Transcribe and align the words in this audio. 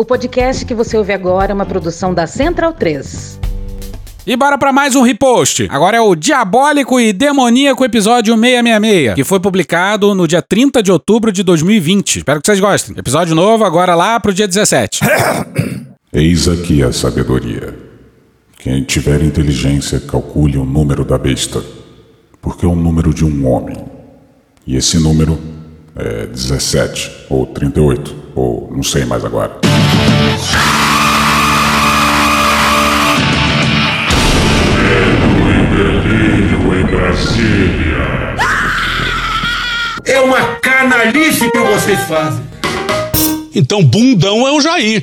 O 0.00 0.04
podcast 0.04 0.64
que 0.64 0.74
você 0.74 0.96
ouve 0.96 1.12
agora 1.12 1.50
é 1.50 1.54
uma 1.54 1.66
produção 1.66 2.14
da 2.14 2.24
Central 2.24 2.72
3. 2.72 3.40
E 4.24 4.36
bora 4.36 4.56
pra 4.56 4.72
mais 4.72 4.94
um 4.94 5.02
repost. 5.02 5.66
Agora 5.68 5.96
é 5.96 6.00
o 6.00 6.14
Diabólico 6.14 7.00
e 7.00 7.12
Demoníaco 7.12 7.84
episódio 7.84 8.36
666, 8.36 9.14
que 9.16 9.24
foi 9.24 9.40
publicado 9.40 10.14
no 10.14 10.28
dia 10.28 10.40
30 10.40 10.84
de 10.84 10.92
outubro 10.92 11.32
de 11.32 11.42
2020. 11.42 12.18
Espero 12.18 12.40
que 12.40 12.46
vocês 12.46 12.60
gostem. 12.60 12.94
Episódio 12.96 13.34
novo 13.34 13.64
agora 13.64 13.96
lá 13.96 14.20
pro 14.20 14.32
dia 14.32 14.46
17. 14.46 15.00
Eis 16.14 16.46
aqui 16.46 16.80
a 16.80 16.92
sabedoria. 16.92 17.76
Quem 18.56 18.84
tiver 18.84 19.20
inteligência, 19.24 19.98
calcule 19.98 20.58
o 20.58 20.64
número 20.64 21.04
da 21.04 21.18
besta, 21.18 21.60
porque 22.40 22.64
é 22.64 22.68
o 22.68 22.76
número 22.76 23.12
de 23.12 23.24
um 23.24 23.48
homem. 23.48 23.76
E 24.64 24.76
esse 24.76 24.96
número 25.00 25.36
é 25.96 26.26
17, 26.26 27.26
ou 27.28 27.46
38, 27.46 28.14
ou 28.36 28.70
não 28.72 28.84
sei 28.84 29.04
mais 29.04 29.24
agora. 29.24 29.58
Em 36.74 36.84
Brasília. 36.84 38.36
É 40.04 40.20
uma 40.20 40.40
canalice 40.56 41.50
que 41.50 41.58
vocês 41.58 42.00
fazem. 42.00 42.44
Então, 43.54 43.82
bundão 43.82 44.46
é 44.46 44.52
o 44.52 44.60
Jair. 44.60 45.02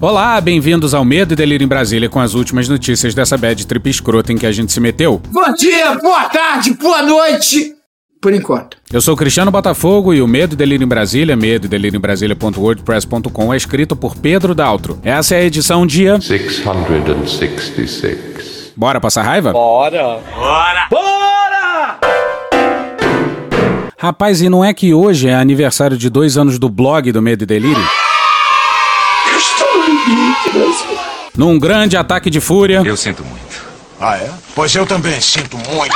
Olá, 0.00 0.40
bem-vindos 0.40 0.94
ao 0.94 1.04
Medo 1.04 1.34
e 1.34 1.36
Delírio 1.36 1.64
em 1.64 1.68
Brasília 1.68 2.08
com 2.08 2.20
as 2.20 2.34
últimas 2.34 2.68
notícias 2.68 3.14
dessa 3.14 3.36
bad 3.36 3.66
trip 3.66 3.90
escrota 3.90 4.32
em 4.32 4.38
que 4.38 4.46
a 4.46 4.52
gente 4.52 4.72
se 4.72 4.80
meteu. 4.80 5.20
Bom 5.30 5.52
dia, 5.54 5.94
boa 5.96 6.24
tarde, 6.24 6.72
boa 6.72 7.02
noite. 7.02 7.79
Por 8.20 8.34
enquanto. 8.34 8.76
Eu 8.92 9.00
sou 9.00 9.16
Cristiano 9.16 9.50
Botafogo 9.50 10.12
e 10.12 10.20
o 10.20 10.28
Medo 10.28 10.52
e 10.52 10.56
Delírio 10.56 10.84
em 10.84 10.88
Brasília, 10.88 11.34
medo 11.34 11.64
e 11.64 11.68
delírio 11.68 11.96
em 11.96 12.00
Brasília.wordpress.com 12.00 13.54
é 13.54 13.56
escrito 13.56 13.96
por 13.96 14.14
Pedro 14.14 14.54
Daltro. 14.54 15.00
Essa 15.02 15.36
é 15.36 15.38
a 15.38 15.44
edição 15.44 15.86
dia 15.86 16.20
666. 16.20 18.74
Bora 18.76 19.00
passar 19.00 19.22
raiva? 19.22 19.52
Bora! 19.52 20.20
Rapaz, 23.98 24.42
e 24.42 24.50
não 24.50 24.62
é 24.62 24.74
que 24.74 24.92
hoje 24.92 25.26
é 25.28 25.34
aniversário 25.34 25.96
de 25.96 26.10
dois 26.10 26.36
anos 26.36 26.58
do 26.58 26.68
blog 26.68 27.10
do 27.12 27.22
Medo 27.22 27.44
e 27.44 27.46
Delírio? 27.46 27.82
Num 31.34 31.58
grande 31.58 31.96
ataque 31.96 32.28
de 32.28 32.38
fúria, 32.40 32.82
Eu 32.84 32.98
sinto 32.98 33.24
muito. 33.24 33.40
Ah, 33.98 34.16
é? 34.16 34.30
Pois 34.54 34.74
eu 34.74 34.84
também 34.86 35.18
sinto 35.20 35.56
muito. 35.58 35.94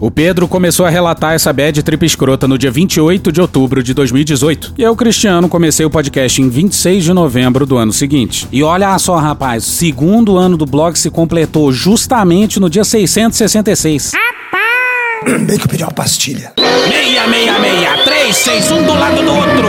O 0.00 0.10
Pedro 0.10 0.48
começou 0.48 0.86
a 0.86 0.90
relatar 0.90 1.34
essa 1.34 1.52
bad 1.52 1.82
trip 1.82 2.04
escrota 2.04 2.48
no 2.48 2.58
dia 2.58 2.70
28 2.70 3.32
de 3.32 3.40
outubro 3.40 3.82
de 3.82 3.94
2018. 3.94 4.74
E 4.78 4.82
eu, 4.82 4.94
Cristiano, 4.96 5.48
comecei 5.48 5.84
o 5.86 5.90
podcast 5.90 6.40
em 6.40 6.48
26 6.48 7.04
de 7.04 7.12
novembro 7.12 7.66
do 7.66 7.76
ano 7.76 7.92
seguinte. 7.92 8.48
E 8.52 8.62
olha 8.62 8.98
só, 8.98 9.16
rapaz, 9.16 9.66
o 9.66 9.70
segundo 9.70 10.36
ano 10.36 10.56
do 10.56 10.66
blog 10.66 10.98
se 10.98 11.10
completou 11.10 11.72
justamente 11.72 12.58
no 12.58 12.68
dia 12.68 12.84
666. 12.84 14.12
Bem 15.46 15.56
que 15.56 15.64
eu 15.64 15.68
pedi 15.68 15.84
uma 15.84 15.92
pastilha. 15.92 16.52
666, 16.56 18.04
361 18.04 18.82
do 18.84 18.94
lado 18.94 19.22
do 19.22 19.32
outro. 19.32 19.68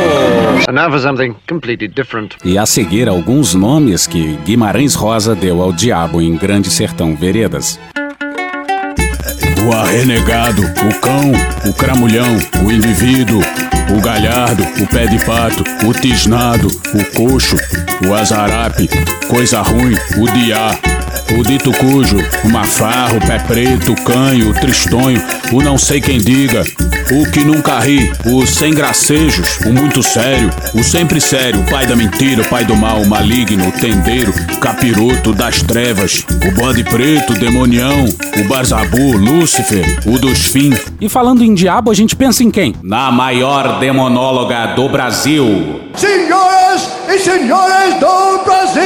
And 0.67 0.73
now 0.73 0.89
for 0.89 0.99
something 0.99 1.35
completely 1.47 1.87
different. 1.87 2.35
E 2.43 2.57
a 2.57 2.65
seguir, 2.65 3.07
alguns 3.07 3.53
nomes 3.53 4.07
que 4.07 4.37
Guimarães 4.45 4.95
Rosa 4.95 5.35
deu 5.35 5.61
ao 5.61 5.71
diabo 5.71 6.21
em 6.21 6.35
Grande 6.35 6.71
Sertão 6.71 7.15
Veredas. 7.15 7.79
O 9.65 9.73
arrenegado, 9.73 10.61
o 10.61 10.99
cão, 10.99 11.31
o 11.65 11.73
cramulhão, 11.73 12.37
o 12.65 12.71
indivíduo, 12.71 13.41
o 13.95 14.01
galhardo, 14.01 14.63
o 14.81 14.87
pé 14.87 15.07
de 15.07 15.23
pato, 15.23 15.63
o 15.87 15.93
tisnado, 15.93 16.67
o 16.67 17.03
coxo, 17.15 17.55
o 18.05 18.13
azarape, 18.13 18.89
coisa 19.27 19.61
ruim, 19.61 19.95
o 20.17 20.25
diá, 20.31 20.71
o 21.31 21.43
dito 21.43 21.71
cujo, 21.71 22.17
o 22.43 22.49
mafarro, 22.49 23.17
o 23.17 23.27
pé 23.27 23.39
preto, 23.39 23.93
o 23.93 24.03
canho, 24.03 24.49
o 24.49 24.53
tristonho, 24.53 25.21
o 25.51 25.61
não 25.61 25.77
sei 25.77 26.01
quem 26.01 26.19
diga, 26.19 26.63
o 27.11 27.31
que 27.31 27.43
nunca 27.43 27.79
ri, 27.79 28.11
o 28.25 28.45
sem 28.45 28.73
gracejos, 28.73 29.59
o 29.65 29.73
muito 29.73 30.01
sério, 30.01 30.49
o 30.73 30.83
sempre 30.83 31.19
sério, 31.21 31.61
o 31.61 31.69
pai 31.69 31.85
da 31.85 31.95
mentira, 31.95 32.41
o 32.41 32.49
pai 32.49 32.65
do 32.65 32.75
mal, 32.75 33.01
o 33.01 33.07
maligno, 33.07 33.67
o 33.67 33.71
tendeiro, 33.71 34.33
o 34.53 34.57
capiroto 34.57 35.33
das 35.33 35.61
trevas, 35.61 36.25
o 36.47 36.51
bode 36.51 36.83
preto, 36.83 37.33
o 37.33 37.39
demonião, 37.39 38.05
o 38.37 38.47
barzabu, 38.47 39.17
Lúcifer, 39.17 39.85
o 40.05 40.17
dos 40.17 40.45
fins. 40.45 40.79
E 40.99 41.07
falando 41.09 41.43
em 41.43 41.53
diabo, 41.53 41.91
a 41.91 41.93
gente 41.93 42.15
pensa 42.15 42.43
em 42.43 42.51
quem? 42.51 42.75
Na 42.81 43.11
maior 43.11 43.79
demonóloga 43.79 44.67
do 44.75 44.89
Brasil. 44.89 45.81
Senhoras 45.95 47.02
e 47.09 47.19
senhores 47.19 47.99
do 47.99 48.43
Brasil! 48.43 48.83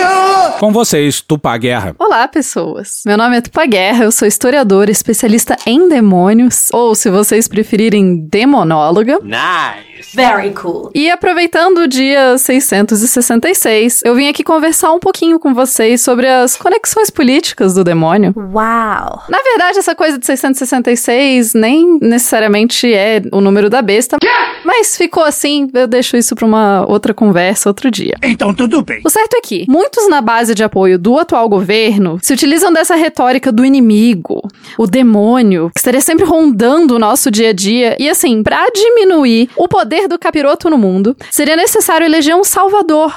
Com 0.59 0.71
vocês, 0.71 1.21
Tupá 1.21 1.55
Guerra. 1.57 1.95
Olá, 1.99 2.27
pessoas. 2.27 3.01
Meu 3.05 3.15
nome 3.15 3.37
é 3.37 3.41
Tupa 3.41 3.65
Guerra, 3.65 4.05
eu 4.05 4.11
sou 4.11 4.27
historiadora, 4.27 4.89
especialista 4.89 5.55
em 5.67 5.87
demônios, 5.87 6.69
ou 6.73 6.95
se 6.95 7.09
vocês 7.11 7.47
preferirem, 7.47 8.27
demonóloga. 8.27 9.19
Nice. 9.21 10.15
Very 10.15 10.51
cool. 10.51 10.89
E 10.95 11.09
aproveitando 11.09 11.79
o 11.79 11.87
dia 11.87 12.37
666, 12.37 14.01
eu 14.03 14.15
vim 14.15 14.27
aqui 14.27 14.43
conversar 14.43 14.91
um 14.93 14.99
pouquinho 14.99 15.39
com 15.39 15.53
vocês 15.53 16.01
sobre 16.01 16.27
as 16.27 16.55
conexões 16.55 17.09
políticas 17.09 17.73
do 17.73 17.83
demônio. 17.83 18.33
Uau! 18.35 19.23
Na 19.29 19.39
verdade, 19.43 19.79
essa 19.79 19.95
coisa 19.95 20.17
de 20.17 20.25
666 20.25 21.53
nem 21.53 21.99
necessariamente 21.99 22.91
é 22.93 23.21
o 23.31 23.41
número 23.41 23.69
da 23.69 23.81
besta, 23.81 24.17
mas 24.63 24.97
ficou 24.97 25.23
assim, 25.23 25.69
eu 25.73 25.87
deixo 25.87 26.17
isso 26.17 26.35
pra 26.35 26.45
uma 26.45 26.85
outra 26.87 27.13
conversa 27.13 27.69
outro 27.69 27.91
dia. 27.91 28.06
Então 28.21 28.53
tudo 28.53 28.81
bem. 28.83 29.01
O 29.05 29.09
certo 29.09 29.35
é 29.35 29.41
que 29.41 29.65
muitos 29.67 30.09
na 30.09 30.21
base 30.21 30.53
de 30.53 30.63
apoio 30.63 30.97
do 30.97 31.17
atual 31.17 31.47
governo 31.49 32.19
se 32.21 32.33
utilizam 32.33 32.71
dessa 32.71 32.95
retórica 32.95 33.51
do 33.51 33.65
inimigo, 33.65 34.41
o 34.77 34.87
demônio, 34.87 35.71
que 35.73 35.79
estaria 35.79 36.01
sempre 36.01 36.25
rondando 36.25 36.95
o 36.95 36.99
nosso 36.99 37.29
dia 37.31 37.49
a 37.49 37.53
dia. 37.53 37.95
E 37.99 38.09
assim, 38.09 38.43
pra 38.43 38.67
diminuir 38.73 39.49
o 39.55 39.67
poder 39.67 40.07
do 40.07 40.19
capiroto 40.19 40.69
no 40.69 40.77
mundo, 40.77 41.15
seria 41.31 41.55
necessário 41.55 42.05
eleger 42.05 42.35
um 42.35 42.43
salvador. 42.43 43.13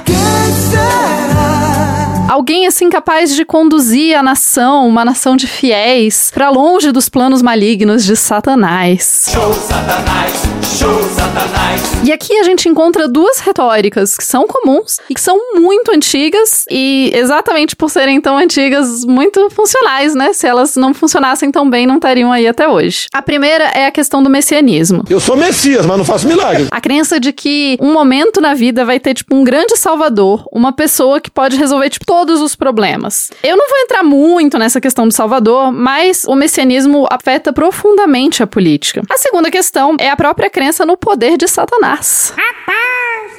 Alguém 2.28 2.66
assim 2.66 2.88
capaz 2.88 3.34
de 3.34 3.44
conduzir 3.44 4.16
a 4.16 4.22
nação, 4.22 4.86
uma 4.86 5.04
nação 5.04 5.36
de 5.36 5.48
fiéis, 5.48 6.30
pra 6.32 6.48
longe 6.48 6.92
dos 6.92 7.08
planos 7.08 7.42
malignos 7.42 8.04
de 8.04 8.14
Satanás. 8.14 9.30
Show 9.32 9.52
Satanás, 9.52 10.44
show 10.70 11.03
Satanás. 11.03 11.82
E 12.04 12.12
aqui 12.12 12.38
a 12.38 12.44
gente 12.44 12.69
encontra 12.69 13.08
duas 13.08 13.41
retóricas 13.41 14.16
que 14.16 14.25
são 14.25 14.47
comuns 14.47 14.98
e 15.08 15.14
que 15.14 15.20
são 15.20 15.36
muito 15.54 15.92
antigas 15.92 16.64
e 16.70 17.10
exatamente 17.12 17.75
por 17.75 17.91
serem 17.91 18.20
tão 18.20 18.38
antigas, 18.38 19.04
muito 19.04 19.50
funcionais, 19.50 20.14
né? 20.14 20.32
Se 20.32 20.47
elas 20.47 20.76
não 20.76 20.94
funcionassem 20.94 21.50
tão 21.50 21.69
bem, 21.69 21.86
não 21.86 21.97
estariam 21.97 22.32
aí 22.32 22.47
até 22.47 22.69
hoje. 22.69 23.06
A 23.12 23.20
primeira 23.20 23.64
é 23.64 23.86
a 23.86 23.91
questão 23.91 24.22
do 24.22 24.31
messianismo. 24.31 25.04
Eu 25.10 25.19
sou 25.19 25.36
Messias, 25.36 25.84
mas 25.84 25.98
não 25.98 26.04
faço 26.04 26.28
milagre. 26.28 26.69
A 26.70 26.81
crença 26.81 27.19
de 27.19 27.32
que 27.32 27.76
um 27.81 27.92
momento 27.92 28.41
na 28.41 28.54
vida 28.54 28.84
vai 28.84 29.00
ter, 29.00 29.14
tipo, 29.14 29.34
um 29.34 29.42
grande 29.42 29.76
salvador, 29.76 30.47
uma 30.52 30.72
pessoa 30.72 31.20
que 31.20 31.31
pode 31.31 31.56
resolver, 31.56 31.91
tipo, 31.91 32.06
todos 32.06 32.41
os 32.41 32.54
problemas. 32.54 33.31
Eu 33.42 33.56
não 33.56 33.69
vou 33.69 33.78
entrar 33.78 34.02
muito 34.02 34.58
nessa 34.58 34.81
questão 34.81 35.06
do 35.06 35.14
salvador, 35.14 35.72
mas 35.72 36.25
o 36.26 36.34
messianismo 36.34 37.06
afeta 37.10 37.52
profundamente 37.52 38.42
a 38.42 38.47
política. 38.47 39.02
A 39.10 39.19
segunda 39.19 39.50
questão 39.50 39.97
é 39.98 40.08
a 40.08 40.16
própria 40.16 40.48
crença 40.48 40.59
no 40.87 40.97
poder 40.97 41.38
de 41.38 41.48
Satanás. 41.48 42.34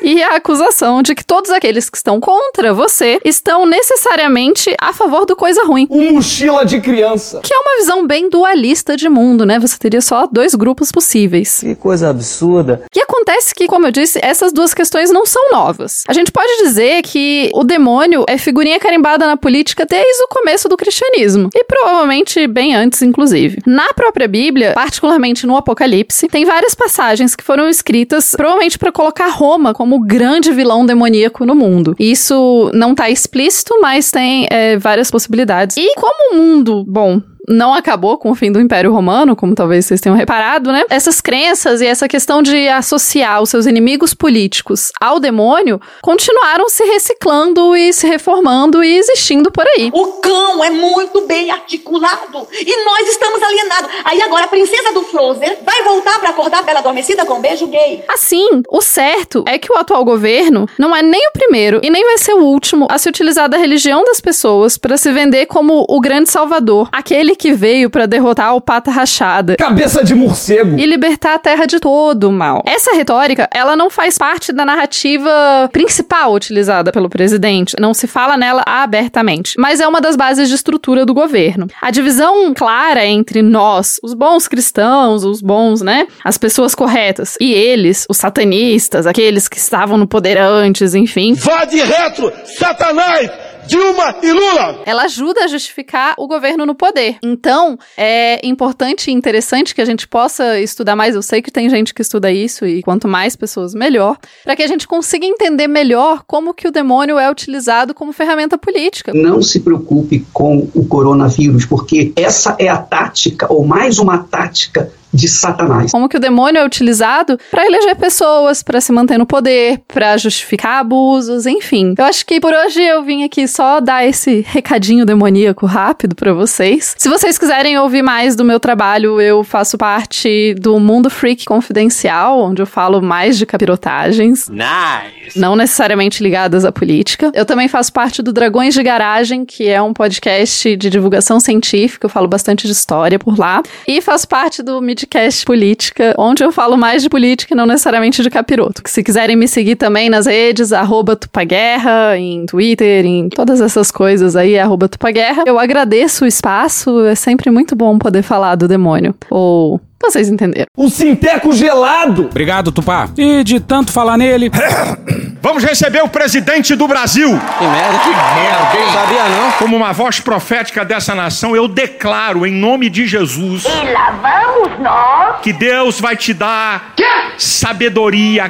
E 0.02 0.22
a 0.24 0.36
acusação 0.36 1.02
de 1.02 1.14
que 1.14 1.24
todos 1.24 1.52
aqueles 1.52 1.90
que 1.90 1.98
estão 1.98 2.20
contra 2.20 2.74
você 2.74 3.20
estão 3.24 3.66
necessariamente 3.66 4.76
a 4.80 4.94
favor 4.94 5.26
do 5.26 5.36
coisa 5.36 5.64
ruim. 5.64 5.88
Um 5.90 6.14
mochila 6.14 6.66
de 6.66 6.82
criança. 6.82 7.42
Que 7.44 7.54
é 7.54 7.58
uma 7.58 7.78
visão 7.78 8.06
bem 8.06 8.30
dualista 8.30 8.98
de 8.98 9.08
mundo, 9.10 9.46
né? 9.46 9.60
Você 9.60 9.78
teria 9.78 10.02
só 10.02 10.28
dois 10.28 10.56
grupos 10.56 10.92
possíveis. 10.92 11.60
Que 11.60 11.76
coisa 11.76 12.10
absurda. 12.10 12.84
E 12.96 13.00
acontece 13.00 13.54
que, 13.54 13.68
como 13.68 13.88
eu 13.88 13.92
disse, 13.92 14.20
essas 14.22 14.52
duas 14.52 14.74
questões 14.74 15.12
não 15.12 15.26
são 15.26 15.52
novas. 15.52 16.04
A 16.08 16.14
gente 16.14 16.32
pode 16.32 16.64
dizer 16.64 17.02
que 17.04 17.50
o 17.54 17.64
demônio 17.64 18.26
é 18.28 18.38
figurinha 18.38 18.80
carimbada 18.80 19.28
na 19.28 19.38
política 19.38 19.86
desde 19.86 20.24
o 20.24 20.28
começo 20.28 20.68
do 20.68 20.78
cristianismo. 20.78 21.50
E 21.54 21.64
provavelmente 21.64 22.48
bem 22.48 22.76
antes, 22.76 23.02
inclusive. 23.02 23.62
Na 23.66 23.94
própria 23.94 24.28
Bíblia, 24.28 24.74
particularmente 24.74 25.46
no 25.46 25.56
Apocalipse, 25.56 26.28
tem 26.28 26.46
várias 26.46 26.74
passagens 26.74 27.36
que 27.36 27.44
foram 27.44 27.70
escritas 27.70 28.34
provavelmente 28.36 28.80
para 28.80 28.92
colocar 28.92 29.28
Roma 29.28 29.74
como 29.74 29.91
o 29.96 30.00
grande 30.00 30.52
vilão 30.52 30.86
demoníaco 30.86 31.46
no 31.46 31.56
mundo. 31.56 31.96
Isso 32.00 32.72
não 32.74 32.96
tá 32.96 33.10
explícito, 33.10 33.80
mas 33.82 34.12
tem 34.12 34.48
é, 34.50 34.78
várias 34.78 35.12
possibilidades. 35.12 35.78
E 35.78 35.96
como 35.96 36.34
o 36.34 36.38
mundo, 36.38 36.84
bom, 36.88 37.22
não 37.48 37.74
acabou 37.74 38.18
com 38.18 38.32
o 38.32 38.36
fim 38.36 38.52
do 38.52 38.60
Império 38.60 38.92
Romano, 38.92 39.36
como 39.36 39.56
talvez 39.56 39.86
vocês 39.86 40.02
tenham 40.02 40.16
reparado, 40.16 40.72
né? 40.72 40.84
Essas 40.90 41.22
crenças 41.22 41.82
e 41.82 41.86
essa 41.86 42.08
questão 42.08 42.42
de 42.42 42.68
associar 42.68 43.42
os 43.42 43.50
seus 43.50 43.66
inimigos 43.66 44.14
políticos 44.14 44.92
ao 45.00 45.20
demônio 45.20 45.80
continuaram 46.02 46.70
se 46.70 46.84
reciclando 46.84 47.76
e 47.76 47.92
se 47.94 48.08
reformando 48.08 48.84
e 48.84 48.98
existindo 48.98 49.52
por 49.52 49.66
aí. 49.68 49.90
O 49.94 50.14
cão 50.14 50.64
é 50.64 50.70
muito 50.70 51.22
bem 51.22 51.52
articulado 51.52 52.48
e 52.54 52.86
nós 52.86 53.10
estamos 53.10 53.42
alienados. 53.42 53.90
Aí 54.06 54.22
agora 54.22 54.46
a 54.46 54.50
princesa 54.50 54.94
do 54.94 55.04
Frozen 55.04 55.58
vai 55.64 55.84
voltar 55.84 56.20
para 56.20 56.30
acordar 56.30 56.64
bela 56.64 56.80
adormecida 56.80 57.26
com 57.26 57.36
um 57.36 57.42
beijo 57.42 57.68
gay. 57.68 58.04
Assim, 58.08 58.62
o 58.70 58.82
certo 58.82 59.44
é 59.48 59.58
que 59.58 59.72
o 59.72 59.78
atual 59.78 60.06
governo 60.06 60.68
não 60.78 60.96
é 60.96 61.02
nem 61.02 61.28
o 61.28 61.32
primeiro 61.32 61.80
e 61.84 61.90
nem 61.90 62.04
vai 62.04 62.18
ser 62.18 62.34
o 62.34 62.44
último 62.44 62.88
a 62.90 62.98
se 62.98 63.10
utilizar 63.10 63.50
da 63.50 63.58
religião 63.58 64.04
das 64.04 64.22
pessoas 64.22 64.78
para 64.78 64.98
se 64.98 65.12
vender 65.12 65.46
como 65.48 65.86
o 65.88 66.00
grande 66.00 66.30
salvador, 66.30 66.90
aquele 66.92 67.31
que 67.36 67.54
veio 67.54 67.90
para 67.90 68.06
derrotar 68.06 68.56
o 68.56 68.62
pata 68.62 68.92
rachada, 68.92 69.56
Cabeça 69.56 70.04
de 70.04 70.14
morcego. 70.16 70.78
e 70.78 70.86
libertar 70.86 71.36
a 71.36 71.40
terra 71.40 71.66
de 71.66 71.80
todo 71.80 72.30
o 72.30 72.32
mal. 72.32 72.64
Essa 72.66 72.94
retórica, 72.96 73.50
ela 73.54 73.76
não 73.76 73.90
faz 73.90 74.18
parte 74.18 74.52
da 74.52 74.66
narrativa 74.66 75.70
principal 75.72 76.34
utilizada 76.34 76.92
pelo 76.92 77.10
presidente, 77.10 77.76
não 77.80 77.94
se 77.94 78.08
fala 78.08 78.38
nela 78.38 78.64
abertamente, 78.66 79.56
mas 79.58 79.80
é 79.80 79.88
uma 79.88 80.02
das 80.02 80.16
bases 80.16 80.50
de 80.50 80.56
estrutura 80.56 81.06
do 81.06 81.14
governo. 81.14 81.68
A 81.82 81.92
divisão 81.92 82.54
clara 82.54 83.06
entre 83.06 83.42
nós, 83.42 84.00
os 84.04 84.14
bons 84.14 84.48
cristãos, 84.48 85.24
os 85.24 85.42
bons, 85.42 85.82
né, 85.82 86.08
as 86.24 86.38
pessoas 86.38 86.76
corretas, 86.76 87.38
e 87.40 87.54
eles, 87.54 88.06
os 88.10 88.18
satanistas, 88.18 89.08
aqueles 89.08 89.48
que 89.48 89.58
estavam 89.58 89.98
no 89.98 90.08
poder 90.08 90.38
antes, 90.38 90.94
enfim, 90.94 91.34
Vá 91.34 91.66
de 91.66 91.78
retro, 91.82 92.32
Satanás, 92.58 93.30
Dilma 93.68 94.16
e 94.22 94.32
Lula. 94.32 94.82
ela 94.86 95.04
ajuda 95.04 95.46
a 95.46 95.48
justificar 95.48 96.16
o 96.18 96.28
governo 96.28 96.66
no 96.66 96.76
poder. 96.76 97.18
Então, 97.24 97.78
é 97.98 98.46
importante 98.46 99.10
e 99.10 99.14
interessante 99.14 99.74
que 99.76 99.82
a 99.82 99.86
gente 99.86 100.08
possa 100.08 100.60
estudar 100.60 100.96
mais. 100.96 101.16
Eu 101.16 101.22
sei 101.22 101.42
que 101.42 101.52
tem 101.52 101.70
gente 101.70 101.94
que 101.94 102.02
estuda 102.02 102.32
isso 102.32 102.66
e 102.66 102.82
quanto 102.82 103.08
mais 103.08 103.36
pessoas, 103.36 103.74
melhor, 103.74 104.18
para 104.44 104.56
que 104.56 104.64
a 104.64 104.68
gente 104.68 104.88
consiga 104.88 105.26
entender 105.26 105.68
melhor 105.68 106.24
como 106.26 106.54
que 106.54 106.68
o 106.68 106.72
demônio 106.72 107.18
é 107.18 107.30
utilizado 107.30 107.94
como 107.94 108.14
ferramenta 108.14 108.58
política. 108.58 109.14
Não 109.14 109.42
se 109.42 109.60
preocupe 109.60 110.26
com 110.34 110.70
o 110.74 110.86
coronavírus, 110.86 111.66
porque 111.66 112.12
essa 112.16 112.56
é 112.60 112.68
a 112.68 112.78
tática, 112.78 113.52
ou 113.52 113.66
mais 113.66 114.00
uma 114.00 114.18
tática 114.20 114.92
de 115.14 115.28
Satanás. 115.28 115.92
Como 115.92 116.08
que 116.08 116.18
o 116.18 116.20
demônio 116.20 116.60
é 116.60 116.66
utilizado 116.66 117.38
para 117.50 117.66
eleger 117.66 117.96
pessoas, 117.96 118.64
para 118.64 118.80
se 118.80 118.92
manter 118.92 119.18
no 119.18 119.26
poder, 119.26 119.82
para 119.88 120.18
justificar 120.18 120.80
abusos, 120.80 121.46
enfim. 121.46 121.94
Eu 121.98 122.06
acho 122.06 122.26
que 122.26 122.40
por 122.40 122.54
hoje 122.54 122.82
eu 122.82 123.04
vim 123.04 123.24
aqui 123.24 123.48
só 123.48 123.80
dar 123.80 124.06
esse 124.06 124.46
recadinho 124.48 125.06
demoníaco 125.06 125.66
rápido 125.66 126.16
para 126.16 126.34
vocês. 126.34 126.96
Se 126.98 127.10
vocês 127.10 127.38
quiserem 127.38 127.78
ouvir 127.78 128.02
mais 128.02 128.36
do 128.36 128.46
meu 128.46 128.60
trabalho, 128.60 129.20
eu 129.20 129.44
faço 129.44 129.78
parte 129.78 130.54
do 130.56 130.80
Mundo 130.80 131.10
Freak 131.10 131.46
Confidencial, 131.46 132.40
onde 132.40 132.62
eu 132.62 132.66
falo 132.66 133.02
mais 133.02 133.38
de 133.38 133.46
capirotagens. 133.46 134.50
Nice. 134.50 135.40
Não 135.40 135.56
necessariamente 135.56 136.24
ligadas 136.24 136.66
à 136.66 136.72
política. 136.72 137.32
Eu 137.34 137.46
também 137.46 137.68
faço 137.68 137.92
parte 137.92 138.22
do 138.22 138.34
Dragões 138.34 138.74
de 138.74 138.84
Garagem, 138.84 139.46
que 139.46 139.68
é 139.68 139.82
um 139.82 139.94
podcast 139.94 140.76
de 140.76 140.90
divulgação 140.90 141.40
científica. 141.40 142.06
Eu 142.06 142.10
falo 142.10 142.28
bastante 142.28 142.66
de 142.66 142.74
história 142.74 143.18
por 143.18 143.38
lá. 143.38 143.62
E 143.88 144.02
faço 144.02 144.28
parte 144.28 144.62
do 144.62 144.82
Midcast 145.02 145.46
Política, 145.46 146.16
onde 146.18 146.44
eu 146.44 146.52
falo 146.52 146.78
mais 146.78 147.02
de 147.02 147.10
política 147.10 147.54
e 147.54 147.58
não 147.58 147.66
necessariamente 147.66 148.22
de 148.22 148.30
capiroto. 148.30 148.82
Se 148.86 149.04
quiserem 149.04 149.36
me 149.36 149.48
seguir 149.48 149.76
também 149.76 150.10
nas 150.10 150.26
redes, 150.26 150.72
arroba 150.72 151.16
Tupaguerra, 151.16 152.18
em 152.18 152.46
Twitter, 152.46 153.06
em 153.06 153.30
todas 153.30 153.62
essas 153.62 153.92
coisas 153.92 154.36
aí, 154.36 154.58
arroba 154.60 154.88
Tupaguerra. 154.88 155.44
Eu 155.46 155.58
agradeço 155.58 156.26
o 156.26 156.28
espaço, 156.28 157.06
é 157.06 157.16
sempre 157.16 157.50
muito 157.50 157.76
bom 157.76 157.98
poder 157.98 158.22
falar 158.22 158.56
do 158.56 158.68
demônio. 158.68 159.16
Ou 159.30 159.82
vocês 160.02 160.30
entenderam. 160.30 160.66
O 160.78 160.90
sinteco 160.90 161.54
gelado. 161.54 162.26
Obrigado, 162.26 162.72
Tupá. 162.72 163.10
E 163.18 163.44
de 163.44 163.60
tanto 163.60 163.92
falar 163.92 164.18
nele. 164.18 164.50
Vamos 165.44 165.64
receber 165.64 166.04
o 166.04 166.08
presidente 166.08 166.76
do 166.76 166.88
Brasil. 166.88 167.30
Que 167.30 167.64
merda, 167.66 168.00
que 168.00 168.10
merda, 168.10 168.78
hein? 168.80 168.94
Sabia 168.94 169.30
não? 169.30 169.52
Como 169.54 169.76
uma 169.76 169.92
voz 169.92 170.20
profética 170.20 170.86
dessa 170.86 171.16
nação, 171.16 171.56
eu 171.56 171.68
declaro 171.68 172.46
em 172.46 172.52
nome 172.54 172.90
de 172.92 173.08
Jesus 173.08 173.66
E 173.66 173.92
lá 173.92 174.12
vamos 174.22 174.80
nós. 174.80 175.42
que 175.42 175.52
Deus 175.52 176.00
vai 176.00 176.16
te 176.16 176.32
dar 176.34 176.94
sabedoria, 177.40 178.48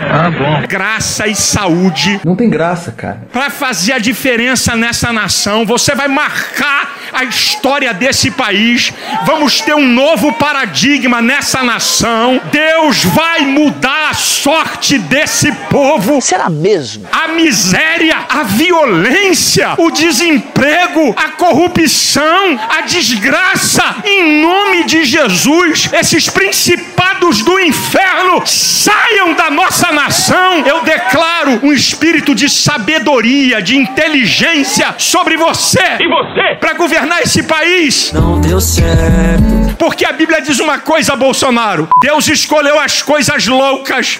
graça 0.67 1.27
e 1.27 1.35
saúde 1.35 2.19
Não 2.25 2.35
tem 2.35 2.49
graça, 2.49 2.91
cara. 2.91 3.21
para 3.31 3.49
fazer 3.49 3.93
a 3.93 3.97
diferença 3.99 4.75
nessa 4.75 5.13
nação. 5.13 5.65
Você 5.65 5.95
vai 5.95 6.09
marcar 6.09 6.95
a 7.13 7.23
história 7.23 7.93
desse 7.93 8.31
país. 8.31 8.93
Vamos 9.25 9.61
ter 9.61 9.73
um 9.75 9.87
novo 9.87 10.33
paradigma 10.33 11.21
nessa 11.21 11.40
nação. 11.63 12.41
Deus 12.51 13.03
vai 13.03 13.41
mudar 13.41 14.09
a 14.09 14.13
sorte 14.13 14.97
desse 14.97 15.51
povo. 15.69 16.21
Será 16.21 16.49
mesmo? 16.49 17.07
A 17.11 17.29
miséria, 17.29 18.17
a 18.29 18.43
violência, 18.43 19.75
o 19.77 19.91
desemprego, 19.91 21.13
a 21.17 21.29
corrupção, 21.29 22.59
a 22.69 22.81
desgraça, 22.81 23.97
em 24.05 24.41
nome 24.41 24.83
de 24.83 25.03
Jesus, 25.03 25.89
esses 25.93 26.29
principados 26.29 27.41
do 27.43 27.59
inferno 27.59 28.45
saiam 28.45 29.33
da 29.33 29.49
nossa 29.49 29.91
nação. 29.91 30.63
Eu 30.65 30.81
declaro 30.81 31.59
um 31.63 31.71
espírito 31.71 32.33
de 32.33 32.49
sabedoria, 32.49 33.61
de 33.61 33.77
inteligência 33.77 34.95
sobre 34.97 35.37
você. 35.37 35.97
E 35.99 36.07
você? 36.07 36.55
Para 36.59 36.73
governar 36.73 37.21
esse 37.21 37.43
país. 37.43 38.11
Não 38.11 38.39
deu 38.39 38.59
certo. 38.59 39.60
Porque 39.81 40.05
a 40.05 40.11
Bíblia 40.11 40.39
diz 40.39 40.59
uma 40.59 40.77
coisa, 40.77 41.15
Bolsonaro: 41.15 41.89
Deus 41.99 42.27
escolheu 42.27 42.79
as 42.79 43.01
coisas 43.01 43.47
loucas 43.47 44.19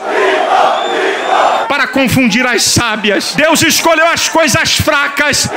para 1.67 1.85
confundir 1.85 2.43
as 2.47 2.63
sábias. 2.63 3.35
Deus 3.35 3.61
escolheu 3.61 4.07
as 4.07 4.27
coisas 4.27 4.77
fracas 4.77 5.47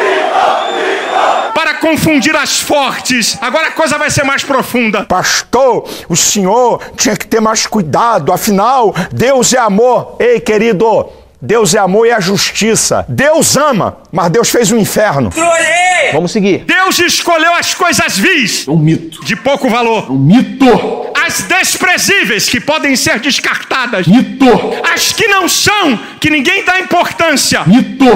para 1.54 1.76
confundir 1.76 2.36
as 2.36 2.60
fortes. 2.60 3.38
Agora 3.40 3.68
a 3.68 3.72
coisa 3.72 3.96
vai 3.96 4.10
ser 4.10 4.24
mais 4.24 4.44
profunda. 4.44 5.06
Pastor, 5.06 5.88
o 6.06 6.14
senhor 6.14 6.82
tinha 6.98 7.16
que 7.16 7.26
ter 7.26 7.40
mais 7.40 7.66
cuidado, 7.66 8.30
afinal, 8.30 8.94
Deus 9.10 9.54
é 9.54 9.58
amor. 9.58 10.16
Ei, 10.18 10.38
querido, 10.38 11.08
Deus 11.44 11.74
é 11.74 11.78
amor 11.78 12.06
e 12.06 12.10
a 12.10 12.20
justiça. 12.20 13.04
Deus 13.06 13.54
ama, 13.54 13.98
mas 14.10 14.30
Deus 14.30 14.48
fez 14.50 14.72
o 14.72 14.78
inferno. 14.78 15.30
Vamos 16.12 16.32
seguir. 16.32 16.64
Deus 16.64 16.98
escolheu 16.98 17.54
as 17.54 17.74
coisas 17.74 18.16
vis, 18.18 18.66
Um 18.66 18.78
mito. 18.78 19.22
de 19.24 19.36
pouco 19.36 19.68
valor, 19.68 20.10
Um 20.10 20.16
mito. 20.18 20.64
as 21.14 21.42
desprezíveis, 21.42 22.48
que 22.48 22.60
podem 22.60 22.96
ser 22.96 23.18
descartadas, 23.18 24.06
Mito. 24.06 24.46
as 24.94 25.12
que 25.12 25.26
não 25.26 25.46
são, 25.48 25.98
que 26.20 26.30
ninguém 26.30 26.64
dá 26.64 26.80
importância, 26.80 27.62
Mito. 27.66 28.06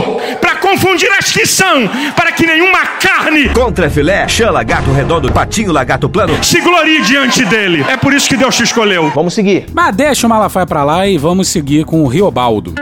para 0.40 0.56
confundir 0.56 1.10
as 1.18 1.30
que 1.30 1.46
são, 1.46 1.88
para 2.16 2.32
que 2.32 2.46
nenhuma 2.46 2.80
carne 3.00 3.48
Contra 3.50 3.90
filé, 3.90 4.26
chã, 4.28 4.50
lagarto 4.50 4.90
redondo, 4.92 5.30
patinho, 5.32 5.72
lagarto 5.72 6.08
plano. 6.08 6.42
se 6.42 6.60
glorie 6.60 7.02
diante 7.02 7.44
dele. 7.44 7.84
É 7.88 7.96
por 7.96 8.14
isso 8.14 8.26
que 8.28 8.36
Deus 8.38 8.56
te 8.56 8.62
escolheu. 8.62 9.10
Vamos 9.14 9.34
seguir. 9.34 9.66
Mas 9.74 9.94
deixa 9.94 10.26
o 10.26 10.30
Malafaia 10.30 10.66
pra 10.66 10.82
lá 10.84 11.06
e 11.06 11.18
vamos 11.18 11.48
seguir 11.48 11.84
com 11.84 12.02
o 12.02 12.06
Riobaldo. 12.06 12.74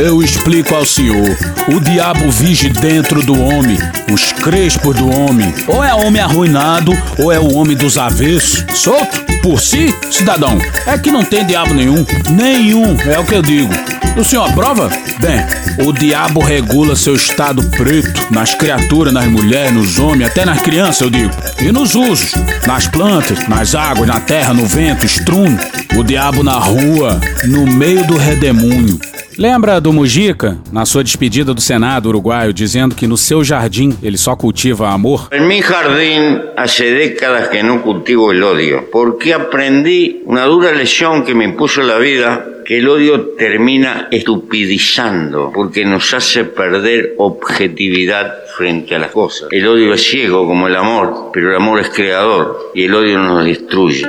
Eu 0.00 0.22
explico 0.22 0.76
ao 0.76 0.86
senhor. 0.86 1.36
O 1.74 1.80
diabo 1.80 2.30
vige 2.30 2.68
dentro 2.68 3.20
do 3.20 3.36
homem, 3.42 3.76
os 4.12 4.30
crespos 4.30 4.94
do 4.94 5.10
homem. 5.10 5.52
Ou 5.66 5.82
é 5.82 5.92
homem 5.92 6.22
arruinado, 6.22 6.92
ou 7.18 7.32
é 7.32 7.40
o 7.40 7.52
homem 7.52 7.76
dos 7.76 7.98
avessos. 7.98 8.64
Solto 8.76 9.20
por 9.42 9.60
si, 9.60 9.92
cidadão, 10.08 10.56
é 10.86 10.96
que 10.96 11.10
não 11.10 11.24
tem 11.24 11.44
diabo 11.44 11.74
nenhum. 11.74 12.06
Nenhum, 12.30 12.96
é 13.10 13.18
o 13.18 13.24
que 13.24 13.34
eu 13.34 13.42
digo. 13.42 13.72
O 14.16 14.22
senhor 14.22 14.48
aprova? 14.48 14.88
Bem, 15.18 15.44
o 15.84 15.92
diabo 15.92 16.38
regula 16.38 16.94
seu 16.94 17.16
estado 17.16 17.60
preto 17.70 18.32
nas 18.32 18.54
criaturas, 18.54 19.12
nas 19.12 19.26
mulheres, 19.26 19.72
nos 19.72 19.98
homens, 19.98 20.30
até 20.30 20.44
nas 20.44 20.62
crianças, 20.62 21.00
eu 21.00 21.10
digo. 21.10 21.34
E 21.60 21.72
nos 21.72 21.96
usos, 21.96 22.34
nas 22.68 22.86
plantas, 22.86 23.48
nas 23.48 23.74
águas, 23.74 24.06
na 24.06 24.20
terra, 24.20 24.54
no 24.54 24.64
vento, 24.64 25.04
estrume. 25.04 25.58
O 25.96 26.04
diabo 26.04 26.44
na 26.44 26.54
rua, 26.54 27.20
no 27.46 27.66
meio 27.66 28.06
do 28.06 28.16
redemoinho. 28.16 29.00
Lembra 29.38 29.80
do 29.80 29.87
Mujica, 29.92 30.58
na 30.72 30.84
sua 30.84 31.02
despedida 31.02 31.54
do 31.54 31.60
Senado 31.60 32.08
uruguaio, 32.08 32.52
dizendo 32.52 32.94
que 32.94 33.06
no 33.06 33.16
seu 33.16 33.44
jardim 33.44 33.96
ele 34.02 34.16
só 34.16 34.36
cultiva 34.36 34.90
amor? 34.90 35.28
En 35.32 35.46
mi 35.46 35.60
jardín 35.60 36.40
hace 36.56 36.90
décadas 36.90 37.48
que 37.48 37.62
no 37.62 37.82
cultivo 37.82 38.32
el 38.32 38.42
odio, 38.42 38.88
porque 38.90 39.32
aprendí 39.32 40.22
una 40.26 40.44
dura 40.44 40.72
lección 40.72 41.24
que 41.24 41.34
me 41.34 41.44
impuso 41.44 41.82
la 41.82 41.98
vida, 41.98 42.44
que 42.64 42.78
el 42.78 42.88
odio 42.88 43.30
termina 43.38 44.08
estupidizando, 44.10 45.50
porque 45.54 45.84
nos 45.84 46.12
hace 46.12 46.44
perder 46.44 47.14
objetividad 47.16 48.34
frente 48.56 48.94
a 48.94 48.98
las 48.98 49.10
cosas. 49.10 49.48
El 49.50 49.66
odio 49.66 49.94
es 49.94 50.02
ciego 50.02 50.46
como 50.46 50.66
el 50.66 50.76
amor, 50.76 51.30
pero 51.32 51.50
el 51.50 51.56
amor 51.56 51.80
es 51.80 51.88
creador 51.88 52.72
y 52.74 52.84
el 52.84 52.94
odio 52.94 53.18
nos 53.18 53.44
destruye. 53.44 54.04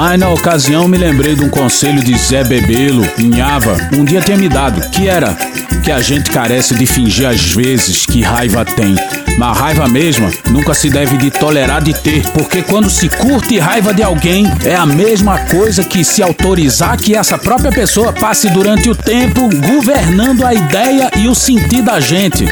Mas 0.00 0.18
na 0.18 0.30
ocasião 0.30 0.88
me 0.88 0.96
lembrei 0.96 1.34
de 1.34 1.44
um 1.44 1.50
conselho 1.50 2.02
de 2.02 2.16
Zé 2.16 2.42
Bebelo, 2.42 3.06
em 3.18 3.42
Ava, 3.42 3.76
um 3.92 4.02
dia 4.02 4.22
tinha 4.22 4.38
me 4.38 4.48
dado, 4.48 4.80
que 4.88 5.06
era 5.06 5.36
que 5.84 5.92
a 5.92 6.00
gente 6.00 6.30
carece 6.30 6.74
de 6.74 6.86
fingir 6.86 7.28
às 7.28 7.52
vezes 7.52 8.06
que 8.06 8.22
raiva 8.22 8.64
tem, 8.64 8.96
Mas 9.36 9.58
raiva 9.58 9.86
mesma 9.86 10.30
nunca 10.50 10.72
se 10.72 10.88
deve 10.88 11.18
de 11.18 11.30
tolerar 11.30 11.82
de 11.82 11.92
ter, 11.92 12.26
porque 12.28 12.62
quando 12.62 12.88
se 12.88 13.10
curte 13.10 13.58
raiva 13.58 13.92
de 13.92 14.02
alguém, 14.02 14.50
é 14.64 14.74
a 14.74 14.86
mesma 14.86 15.38
coisa 15.40 15.84
que 15.84 16.02
se 16.02 16.22
autorizar 16.22 16.96
que 16.96 17.14
essa 17.14 17.36
própria 17.36 17.70
pessoa 17.70 18.10
passe 18.10 18.48
durante 18.48 18.88
o 18.88 18.94
tempo 18.94 19.50
governando 19.68 20.46
a 20.46 20.54
ideia 20.54 21.10
e 21.14 21.28
o 21.28 21.34
sentir 21.34 21.82
da 21.82 22.00
gente. 22.00 22.48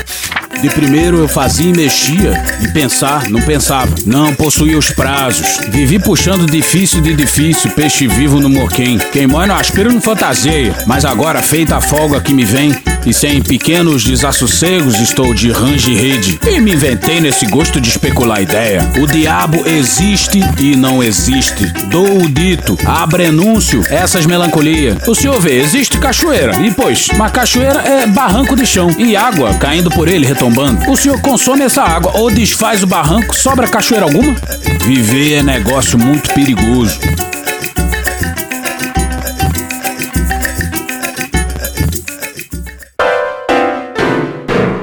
De 0.60 0.68
primeiro 0.70 1.18
eu 1.18 1.28
fazia 1.28 1.70
e 1.70 1.72
mexia, 1.72 2.42
e 2.60 2.68
pensar, 2.68 3.28
não 3.28 3.40
pensava. 3.40 3.94
Não 4.04 4.34
possuía 4.34 4.76
os 4.76 4.90
prazos. 4.90 5.60
Vivi 5.68 6.00
puxando 6.00 6.50
difícil 6.50 7.00
de 7.00 7.14
difícil, 7.14 7.70
peixe 7.70 8.08
vivo 8.08 8.40
no 8.40 8.48
morquém. 8.48 8.98
Quem 9.12 9.26
morre 9.26 9.46
no 9.46 9.54
aspiro 9.54 9.92
não 9.92 10.00
fantaseia. 10.00 10.74
Mas 10.84 11.04
agora, 11.04 11.40
feita 11.40 11.76
a 11.76 11.80
folga 11.80 12.20
que 12.20 12.34
me 12.34 12.44
vem, 12.44 12.76
e 13.06 13.14
sem 13.14 13.40
pequenos 13.40 14.02
desassossegos, 14.02 15.00
estou 15.00 15.32
de 15.32 15.50
range 15.50 15.94
rede. 15.94 16.40
E 16.46 16.60
me 16.60 16.74
inventei 16.74 17.20
nesse 17.20 17.46
gosto 17.46 17.80
de 17.80 17.88
especular 17.88 18.42
ideia. 18.42 18.82
O 19.00 19.06
diabo 19.06 19.62
existe 19.66 20.40
e 20.58 20.74
não 20.74 21.02
existe. 21.02 21.66
Dou 21.88 22.24
o 22.24 22.28
dito, 22.28 22.76
abre 22.84 23.26
anúncio, 23.26 23.84
essas 23.88 24.26
melancolias. 24.26 25.06
O 25.06 25.14
senhor 25.14 25.40
vê, 25.40 25.60
existe 25.60 25.98
cachoeira. 25.98 26.60
E 26.60 26.70
pois, 26.72 27.08
uma 27.14 27.30
cachoeira 27.30 27.80
é 27.80 28.06
barranco 28.06 28.56
de 28.56 28.66
chão. 28.66 28.90
E 28.98 29.16
água 29.16 29.54
caindo 29.54 29.90
por 29.90 30.08
ele, 30.08 30.26
retombando. 30.48 30.90
O 30.90 30.96
senhor 30.96 31.20
consome 31.20 31.62
essa 31.64 31.82
água 31.82 32.12
ou 32.16 32.30
desfaz 32.30 32.82
o 32.82 32.86
barranco, 32.86 33.36
sobra 33.36 33.68
cachoeira 33.68 34.06
alguma? 34.06 34.34
Viver 34.84 35.34
é 35.34 35.42
negócio 35.42 35.98
muito 35.98 36.32
perigoso. 36.32 36.98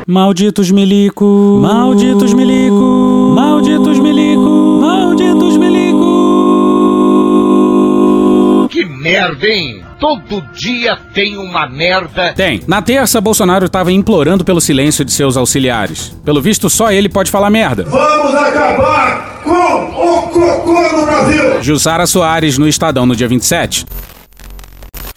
Malditos 0.07 0.69
milico, 0.72 1.60
malditos 1.62 2.34
milico, 2.34 3.34
malditos 3.36 4.00
milico, 4.00 4.79
malditos 4.81 5.57
milico. 5.57 6.05
Que 8.69 8.86
merda, 8.86 9.48
hein? 9.48 9.85
Todo 10.05 10.39
dia 10.53 11.00
tem 11.15 11.35
uma 11.35 11.67
merda. 11.67 12.31
Tem. 12.33 12.62
Na 12.67 12.79
terça, 12.79 13.19
Bolsonaro 13.19 13.65
estava 13.65 13.91
implorando 13.91 14.45
pelo 14.45 14.62
silêncio 14.62 15.03
de 15.03 15.12
seus 15.12 15.35
auxiliares. 15.35 16.15
Pelo 16.24 16.39
visto, 16.39 16.69
só 16.69 16.91
ele 16.91 17.09
pode 17.09 17.31
falar 17.31 17.50
merda. 17.50 17.85
Vamos 17.85 18.35
acabar 18.35 19.41
com 19.43 19.51
o 19.51 20.21
cocô 20.27 20.79
no 20.95 21.05
Brasil! 21.07 21.63
Jussara 21.63 22.05
Soares 22.05 22.59
no 22.59 22.67
Estadão 22.67 23.07
no 23.07 23.15
dia 23.15 23.27
27. 23.27 23.83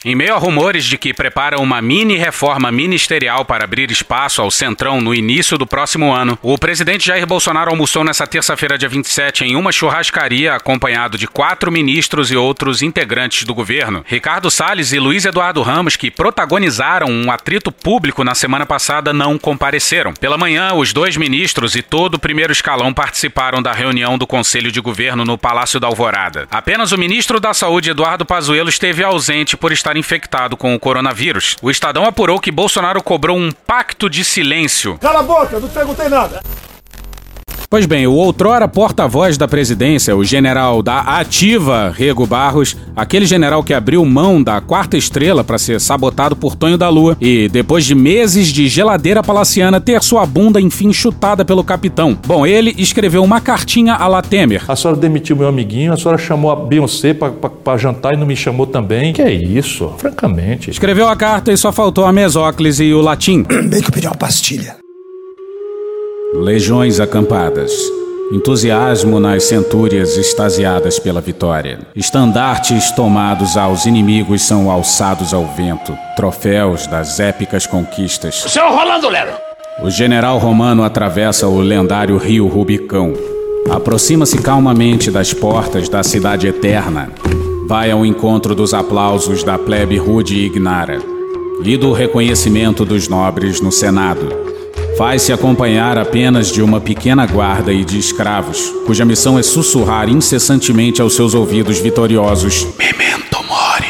Em 0.09 0.15
meio 0.15 0.35
a 0.35 0.38
rumores 0.38 0.87
de 0.87 0.97
que 0.97 1.12
prepara 1.12 1.61
uma 1.61 1.83
mini 1.83 2.17
reforma 2.17 2.73
ministerial 2.73 3.45
para 3.45 3.65
abrir 3.65 3.91
espaço 3.91 4.41
ao 4.41 4.50
Centrão 4.50 5.03
no 5.03 5.15
início 5.15 5.59
do 5.59 5.67
próximo 5.67 6.15
ano, 6.15 6.38
o 6.41 6.57
presidente 6.57 7.09
Jair 7.09 7.27
Bolsonaro 7.27 7.71
almoçou 7.71 8.03
nesta 8.03 8.27
terça-feira, 8.27 8.79
dia 8.79 8.88
27, 8.88 9.45
em 9.45 9.55
uma 9.55 9.71
churrascaria 9.71 10.55
acompanhado 10.55 11.19
de 11.19 11.27
quatro 11.27 11.71
ministros 11.71 12.31
e 12.31 12.37
outros 12.38 12.81
integrantes 12.81 13.45
do 13.45 13.55
governo. 13.55 14.03
Ricardo 14.07 14.50
Salles 14.50 14.95
e 14.95 14.99
Luiz 14.99 15.27
Eduardo 15.27 15.61
Ramos, 15.61 15.95
que 15.95 16.11
protagonizaram 16.11 17.09
um 17.11 17.31
atrito 17.31 17.71
público 17.71 18.25
na 18.25 18.35
semana 18.35 18.65
passada, 18.65 19.12
não 19.12 19.37
compareceram. 19.37 20.15
Pela 20.15 20.38
manhã, 20.38 20.73
os 20.73 20.91
dois 20.91 21.19
ministros 21.19 21.77
e 21.77 21.83
todo 21.83 22.15
o 22.15 22.19
primeiro 22.19 22.50
escalão 22.50 22.95
participaram 22.95 23.61
da 23.61 23.75
reunião 23.75 24.17
do 24.17 24.27
Conselho 24.27 24.73
de 24.73 24.81
Governo 24.81 25.27
no 25.27 25.37
Palácio 25.37 25.79
da 25.79 25.87
Alvorada. 25.87 26.49
Apenas 26.50 26.93
o 26.93 26.99
ministro 26.99 27.38
da 27.38 27.53
Saúde, 27.53 27.91
Eduardo 27.91 28.25
Pazuello, 28.25 28.71
esteve 28.71 29.05
ausente 29.05 29.55
por 29.55 29.71
estar 29.71 29.98
infectado 29.99 30.57
com 30.57 30.75
o 30.75 30.81
coronavírus. 30.81 31.57
O 31.61 31.71
Estadão 31.71 32.05
apurou 32.05 32.40
que 32.40 32.50
Bolsonaro 32.50 33.02
cobrou 33.02 33.37
um 33.37 33.50
pacto 33.50 34.09
de 34.09 34.25
silêncio. 34.25 34.97
Cala 34.99 35.21
a 35.21 35.23
boca, 35.23 35.61
não 35.61 35.69
perguntei 35.69 36.09
nada. 36.09 36.40
Pois 37.71 37.85
bem, 37.85 38.07
o 38.07 38.15
outrora 38.15 38.67
porta-voz 38.67 39.37
da 39.37 39.47
presidência, 39.47 40.17
o 40.17 40.25
general 40.25 40.83
da 40.83 41.01
ativa 41.01 41.93
Rego 41.95 42.27
Barros, 42.27 42.75
aquele 42.97 43.27
general 43.27 43.63
que 43.63 43.75
abriu 43.75 44.03
mão 44.07 44.43
da 44.43 44.59
quarta 44.59 44.97
estrela 44.97 45.45
para 45.45 45.59
ser 45.59 45.79
sabotado 45.79 46.35
por 46.35 46.57
Tonho 46.57 46.79
da 46.79 46.89
Lua 46.89 47.15
e, 47.21 47.47
depois 47.47 47.85
de 47.85 47.95
meses 47.95 48.49
de 48.49 48.69
geladeira 48.69 49.23
palaciana, 49.23 49.83
ter 49.83 50.03
sua 50.03 50.25
bunda 50.25 50.59
enfim 50.59 50.95
chutada 50.95 51.45
pelo 51.45 51.63
capitão. 51.63 52.17
Bom, 52.27 52.47
ele 52.47 52.75
escreveu 52.79 53.23
uma 53.23 53.39
cartinha 53.39 53.93
a 53.93 54.09
la 54.09 54.23
Temer. 54.23 54.65
A 54.67 54.75
senhora 54.75 54.99
demitiu 54.99 55.37
meu 55.37 55.49
amiguinho, 55.49 55.93
a 55.93 55.97
senhora 55.99 56.17
chamou 56.17 56.51
a 56.51 56.57
Beyoncé 56.57 57.13
para 57.13 57.77
jantar 57.77 58.15
e 58.15 58.17
não 58.17 58.27
me 58.27 58.35
chamou 58.35 58.67
também. 58.67 59.13
Que 59.13 59.21
é 59.21 59.31
isso, 59.31 59.93
francamente. 59.99 60.71
Escreveu 60.71 61.07
a 61.07 61.15
carta 61.15 61.53
e 61.53 61.57
só 61.59 61.71
faltou 61.71 62.07
a 62.07 62.13
mesóclise 62.15 62.85
e 62.85 62.95
o 62.95 63.03
latim. 63.03 63.43
Bem 63.43 63.83
que 63.83 63.89
eu 63.89 63.93
pedi 63.93 64.07
uma 64.07 64.17
pastilha. 64.17 64.88
Legiões 66.35 67.01
acampadas. 67.01 67.73
Entusiasmo 68.31 69.19
nas 69.19 69.45
centúrias 69.45 70.15
extasiadas 70.19 70.99
pela 70.99 71.23
vitória. 71.23 71.79
Estandartes 71.97 72.91
tomados 72.91 73.57
aos 73.57 73.87
inimigos 73.87 74.43
são 74.43 74.71
alçados 74.71 75.33
ao 75.33 75.47
vento. 75.47 75.97
Troféus 76.17 76.87
das 76.87 77.19
épicas 77.19 77.67
conquistas. 77.67 78.35
Seu 78.47 78.69
Rolando 78.69 79.09
Lero! 79.09 79.33
O 79.83 79.89
general 79.89 80.37
romano 80.37 80.85
atravessa 80.85 81.49
o 81.49 81.61
lendário 81.61 82.19
rio 82.19 82.47
Rubicão. 82.47 83.15
Aproxima-se 83.71 84.37
calmamente 84.43 85.11
das 85.11 85.33
portas 85.33 85.89
da 85.89 86.03
cidade 86.03 86.47
eterna. 86.47 87.11
Vai 87.67 87.91
ao 87.91 88.05
encontro 88.05 88.55
dos 88.55 88.75
aplausos 88.75 89.43
da 89.43 89.57
plebe 89.57 89.97
rude 89.97 90.35
e 90.35 90.45
ignara. 90.45 90.99
E 91.65 91.77
do 91.79 91.93
reconhecimento 91.93 92.85
dos 92.85 93.09
nobres 93.09 93.63
no 93.63 93.73
Senado 93.73 94.58
faz-se 94.99 95.33
acompanhar 95.33 95.97
apenas 95.97 96.50
de 96.50 96.61
uma 96.61 96.81
pequena 96.81 97.25
guarda 97.25 97.73
e 97.73 97.85
de 97.85 97.97
escravos, 97.97 98.59
cuja 98.85 99.05
missão 99.05 99.38
é 99.38 99.45
sussurrar 99.45 100.09
incessantemente 100.09 101.00
aos 101.00 101.14
seus 101.14 101.35
ouvidos 101.35 101.78
vitoriosos: 101.78 102.67
Memento 102.76 103.38
mori, 103.45 103.87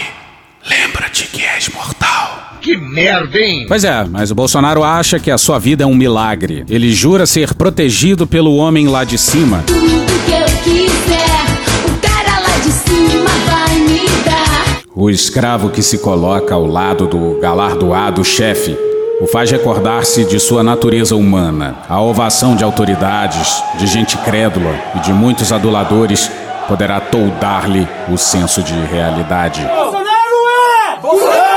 lembra-te 0.68 1.26
que 1.28 1.42
és 1.42 1.70
mortal. 1.70 2.58
Que 2.60 2.76
merda, 2.76 3.38
hein? 3.38 3.64
Pois 3.66 3.84
é, 3.84 4.04
mas 4.04 4.30
o 4.30 4.34
Bolsonaro 4.34 4.84
acha 4.84 5.18
que 5.18 5.30
a 5.30 5.38
sua 5.38 5.58
vida 5.58 5.82
é 5.82 5.86
um 5.86 5.94
milagre. 5.94 6.66
Ele 6.68 6.92
jura 6.92 7.24
ser 7.24 7.54
protegido 7.54 8.26
pelo 8.26 8.56
homem 8.56 8.86
lá 8.86 9.02
de 9.02 9.16
cima. 9.16 9.64
Tudo 9.66 9.80
que 10.26 10.32
eu 10.32 10.62
quiser, 10.62 11.46
o 11.86 11.98
cara 12.02 12.38
lá 12.40 12.58
de 12.58 12.70
cima 12.70 13.30
vai 13.46 13.78
me 13.78 14.06
dar. 14.26 14.82
O 14.94 15.08
escravo 15.08 15.70
que 15.70 15.80
se 15.80 15.96
coloca 15.96 16.54
ao 16.54 16.66
lado 16.66 17.06
do 17.06 17.40
galardoado 17.40 18.22
chefe 18.22 18.87
o 19.20 19.26
faz 19.26 19.50
recordar-se 19.50 20.24
de 20.24 20.38
sua 20.38 20.62
natureza 20.62 21.16
humana. 21.16 21.76
A 21.88 22.00
ovação 22.00 22.54
de 22.54 22.62
autoridades, 22.62 23.62
de 23.78 23.86
gente 23.86 24.16
crédula 24.18 24.74
e 24.94 25.00
de 25.00 25.12
muitos 25.12 25.52
aduladores 25.52 26.30
poderá 26.68 27.00
toldar-lhe 27.00 27.88
o 28.08 28.16
senso 28.16 28.62
de 28.62 28.74
realidade. 28.74 29.62
Bolsonaro 29.62 30.08
é! 30.94 31.00
Bolsonaro! 31.00 31.47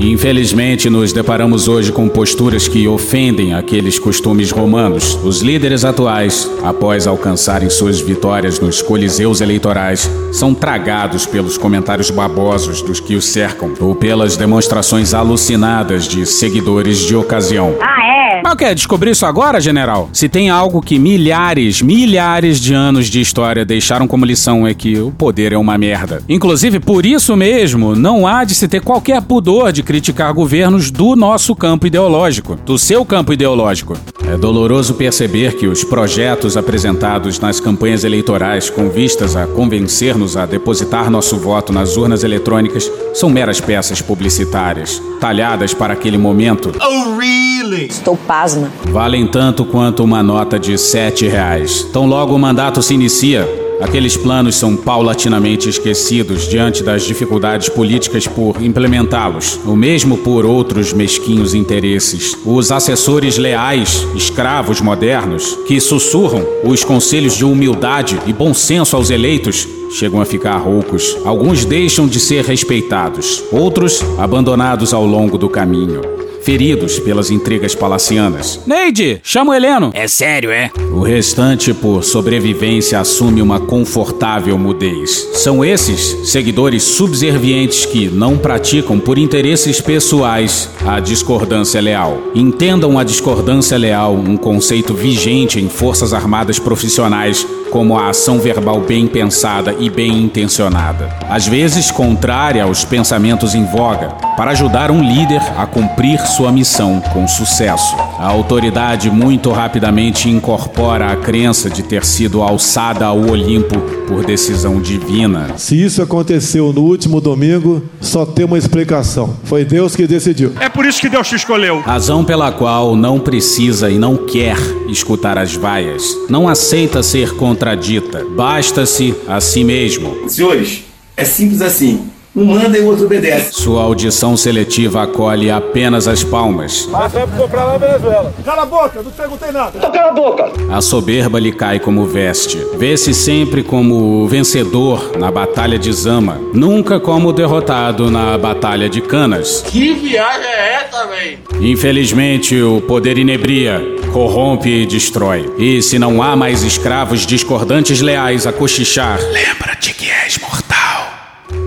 Infelizmente, 0.00 0.88
nos 0.88 1.12
deparamos 1.12 1.68
hoje 1.68 1.92
com 1.92 2.08
posturas 2.08 2.66
que 2.66 2.88
ofendem 2.88 3.52
aqueles 3.52 3.98
costumes 3.98 4.50
romanos. 4.50 5.14
Os 5.22 5.42
líderes 5.42 5.84
atuais, 5.84 6.50
após 6.62 7.06
alcançarem 7.06 7.68
suas 7.68 8.00
vitórias 8.00 8.58
nos 8.58 8.80
coliseus 8.80 9.42
eleitorais, 9.42 10.10
são 10.32 10.54
tragados 10.54 11.26
pelos 11.26 11.58
comentários 11.58 12.08
babosos 12.10 12.80
dos 12.80 12.98
que 12.98 13.14
os 13.14 13.26
cercam 13.26 13.74
ou 13.78 13.94
pelas 13.94 14.38
demonstrações 14.38 15.12
alucinadas 15.12 16.08
de 16.08 16.24
seguidores 16.24 17.00
de 17.00 17.14
ocasião. 17.14 17.76
Ah, 17.82 18.06
é? 18.06 18.19
Mas 18.42 18.54
quer 18.54 18.74
descobrir 18.74 19.10
isso 19.10 19.26
agora, 19.26 19.60
general? 19.60 20.08
Se 20.12 20.28
tem 20.28 20.50
algo 20.50 20.80
que 20.80 20.98
milhares, 20.98 21.82
milhares 21.82 22.60
de 22.60 22.74
anos 22.74 23.06
de 23.06 23.20
história 23.20 23.64
deixaram 23.64 24.06
como 24.06 24.24
lição 24.24 24.66
é 24.66 24.74
que 24.74 24.98
o 24.98 25.10
poder 25.10 25.52
é 25.52 25.58
uma 25.58 25.76
merda. 25.76 26.22
Inclusive, 26.28 26.80
por 26.80 27.04
isso 27.04 27.36
mesmo, 27.36 27.94
não 27.94 28.26
há 28.26 28.44
de 28.44 28.54
se 28.54 28.68
ter 28.68 28.80
qualquer 28.80 29.22
pudor 29.22 29.72
de 29.72 29.82
criticar 29.82 30.32
governos 30.32 30.90
do 30.90 31.14
nosso 31.16 31.54
campo 31.54 31.86
ideológico, 31.86 32.56
do 32.64 32.78
seu 32.78 33.04
campo 33.04 33.32
ideológico. 33.32 33.96
É 34.26 34.36
doloroso 34.36 34.94
perceber 34.94 35.56
que 35.56 35.66
os 35.66 35.82
projetos 35.82 36.56
apresentados 36.56 37.40
nas 37.40 37.58
campanhas 37.58 38.04
eleitorais 38.04 38.70
com 38.70 38.88
vistas 38.88 39.34
a 39.36 39.46
convencer-nos 39.46 40.36
a 40.36 40.46
depositar 40.46 41.10
nosso 41.10 41.36
voto 41.36 41.72
nas 41.72 41.96
urnas 41.96 42.22
eletrônicas 42.22 42.90
são 43.12 43.28
meras 43.28 43.60
peças 43.60 44.00
publicitárias, 44.00 45.02
talhadas 45.20 45.74
para 45.74 45.94
aquele 45.94 46.16
momento. 46.16 46.72
Oh, 46.80 47.18
really? 47.18 47.59
Estou 47.76 48.16
pasma. 48.16 48.70
Valem 48.90 49.26
tanto 49.26 49.64
quanto 49.64 50.02
uma 50.04 50.22
nota 50.22 50.58
de 50.58 50.76
sete 50.76 51.26
reais. 51.26 51.82
Tão 51.92 52.06
logo 52.06 52.34
o 52.34 52.38
mandato 52.38 52.82
se 52.82 52.94
inicia, 52.94 53.48
Aqueles 53.80 54.14
planos 54.14 54.56
são 54.56 54.76
paulatinamente 54.76 55.66
esquecidos 55.66 56.46
diante 56.46 56.82
das 56.82 57.02
dificuldades 57.02 57.70
políticas 57.70 58.26
por 58.26 58.62
implementá-los, 58.62 59.58
o 59.64 59.74
mesmo 59.74 60.18
por 60.18 60.44
outros 60.44 60.92
mesquinhos 60.92 61.54
interesses. 61.54 62.36
Os 62.44 62.70
assessores 62.70 63.38
leais, 63.38 64.06
escravos 64.14 64.82
modernos, 64.82 65.56
que 65.66 65.80
sussurram 65.80 66.46
os 66.62 66.84
conselhos 66.84 67.34
de 67.34 67.44
humildade 67.44 68.20
e 68.26 68.34
bom 68.34 68.52
senso 68.52 68.96
aos 68.96 69.08
eleitos, 69.08 69.66
chegam 69.90 70.20
a 70.20 70.26
ficar 70.26 70.58
roucos. 70.58 71.16
Alguns 71.24 71.64
deixam 71.64 72.06
de 72.06 72.20
ser 72.20 72.44
respeitados, 72.44 73.42
outros 73.50 74.04
abandonados 74.18 74.92
ao 74.92 75.06
longo 75.06 75.38
do 75.38 75.48
caminho. 75.48 76.02
Feridos 76.42 76.98
pelas 76.98 77.30
intrigas 77.30 77.74
palacianas. 77.74 78.60
Neide, 78.66 79.20
chama 79.22 79.52
o 79.52 79.54
Heleno. 79.54 79.90
É 79.94 80.08
sério, 80.08 80.50
é? 80.50 80.70
O 80.92 81.00
restante, 81.00 81.72
por 81.74 82.02
sobrevivência, 82.02 82.98
assume 82.98 83.42
uma 83.42 83.60
confortável 83.60 84.58
mudez. 84.58 85.28
São 85.34 85.64
esses 85.64 86.30
seguidores 86.30 86.82
subservientes 86.82 87.84
que 87.84 88.08
não 88.08 88.38
praticam 88.38 88.98
por 88.98 89.18
interesses 89.18 89.80
pessoais 89.80 90.68
a 90.86 90.98
discordância 91.00 91.80
leal. 91.80 92.18
Entendam 92.34 92.98
a 92.98 93.04
discordância 93.04 93.76
leal 93.76 94.14
um 94.14 94.36
conceito 94.36 94.94
vigente 94.94 95.60
em 95.60 95.68
forças 95.68 96.12
armadas 96.12 96.58
profissionais 96.58 97.46
como 97.70 97.96
a 97.96 98.08
ação 98.08 98.38
verbal 98.38 98.80
bem 98.80 99.06
pensada 99.06 99.74
e 99.78 99.88
bem 99.88 100.24
intencionada, 100.24 101.08
às 101.28 101.46
vezes 101.46 101.90
contrária 101.90 102.64
aos 102.64 102.84
pensamentos 102.84 103.54
em 103.54 103.64
voga, 103.64 104.08
para 104.36 104.50
ajudar 104.50 104.90
um 104.90 105.02
líder 105.02 105.40
a 105.56 105.66
cumprir 105.66 106.18
sua 106.30 106.52
missão 106.52 107.00
com 107.12 107.26
sucesso. 107.26 107.94
A 108.18 108.26
autoridade 108.26 109.10
muito 109.10 109.50
rapidamente 109.50 110.30
incorpora 110.30 111.10
a 111.10 111.16
crença 111.16 111.68
de 111.68 111.82
ter 111.82 112.04
sido 112.04 112.40
alçada 112.40 113.04
ao 113.04 113.18
Olimpo 113.18 113.78
por 114.06 114.24
decisão 114.24 114.80
divina. 114.80 115.58
Se 115.58 115.80
isso 115.82 116.00
aconteceu 116.00 116.72
no 116.72 116.82
último 116.82 117.20
domingo, 117.20 117.82
só 118.00 118.24
tem 118.24 118.44
uma 118.44 118.56
explicação. 118.56 119.36
Foi 119.44 119.64
Deus 119.64 119.96
que 119.96 120.06
decidiu. 120.06 120.52
É 120.60 120.68
por 120.68 120.86
isso 120.86 121.00
que 121.00 121.08
Deus 121.08 121.28
te 121.28 121.34
escolheu. 121.34 121.80
Razão 121.80 122.24
pela 122.24 122.52
qual 122.52 122.94
não 122.94 123.18
precisa 123.18 123.90
e 123.90 123.98
não 123.98 124.16
quer 124.16 124.56
escutar 124.88 125.36
as 125.36 125.54
vaias. 125.54 126.04
Não 126.28 126.48
aceita 126.48 127.02
ser 127.02 127.34
contradita. 127.34 128.24
Basta-se 128.36 129.14
a 129.26 129.40
si 129.40 129.64
mesmo. 129.64 130.28
Senhores, 130.28 130.84
é 131.16 131.24
simples 131.24 131.60
assim. 131.60 132.08
Um 132.34 132.44
manda 132.44 132.78
e 132.78 132.80
o 132.80 132.86
outro 132.86 133.06
obedece. 133.06 133.54
Sua 133.54 133.82
audição 133.82 134.36
seletiva 134.36 135.02
acolhe 135.02 135.50
apenas 135.50 136.06
as 136.06 136.22
palmas. 136.22 136.88
Mas 136.88 137.12
vai 137.12 137.26
comprar 137.26 137.64
lá 137.64 137.76
Venezuela. 137.76 138.32
Cala 138.44 138.62
a 138.62 138.66
boca, 138.66 139.02
não 139.02 139.10
te 139.10 139.16
perguntei 139.16 139.50
nada. 139.50 139.72
Então 139.74 139.90
cala 139.90 140.10
a 140.10 140.14
boca. 140.14 140.52
A 140.70 140.80
soberba 140.80 141.40
lhe 141.40 141.50
cai 141.50 141.80
como 141.80 142.06
veste. 142.06 142.64
Vê-se 142.78 143.12
sempre 143.12 143.64
como 143.64 144.28
vencedor 144.28 145.18
na 145.18 145.28
Batalha 145.28 145.76
de 145.76 145.92
Zama, 145.92 146.40
nunca 146.54 147.00
como 147.00 147.32
derrotado 147.32 148.08
na 148.12 148.38
Batalha 148.38 148.88
de 148.88 149.00
Canas. 149.00 149.64
Que 149.66 149.92
viagem 149.94 150.46
é 150.46 150.84
essa, 150.84 151.06
véi? 151.08 151.38
Infelizmente, 151.60 152.62
o 152.62 152.80
poder 152.80 153.18
inebria, 153.18 153.82
corrompe 154.12 154.68
e 154.68 154.86
destrói. 154.86 155.52
E 155.58 155.82
se 155.82 155.98
não 155.98 156.22
há 156.22 156.36
mais 156.36 156.62
escravos 156.62 157.26
discordantes 157.26 158.00
leais 158.00 158.46
a 158.46 158.52
cochichar, 158.52 159.18
lembra-te 159.32 159.92
que 159.94 160.08
és 160.08 160.38
mortal. 160.38 160.49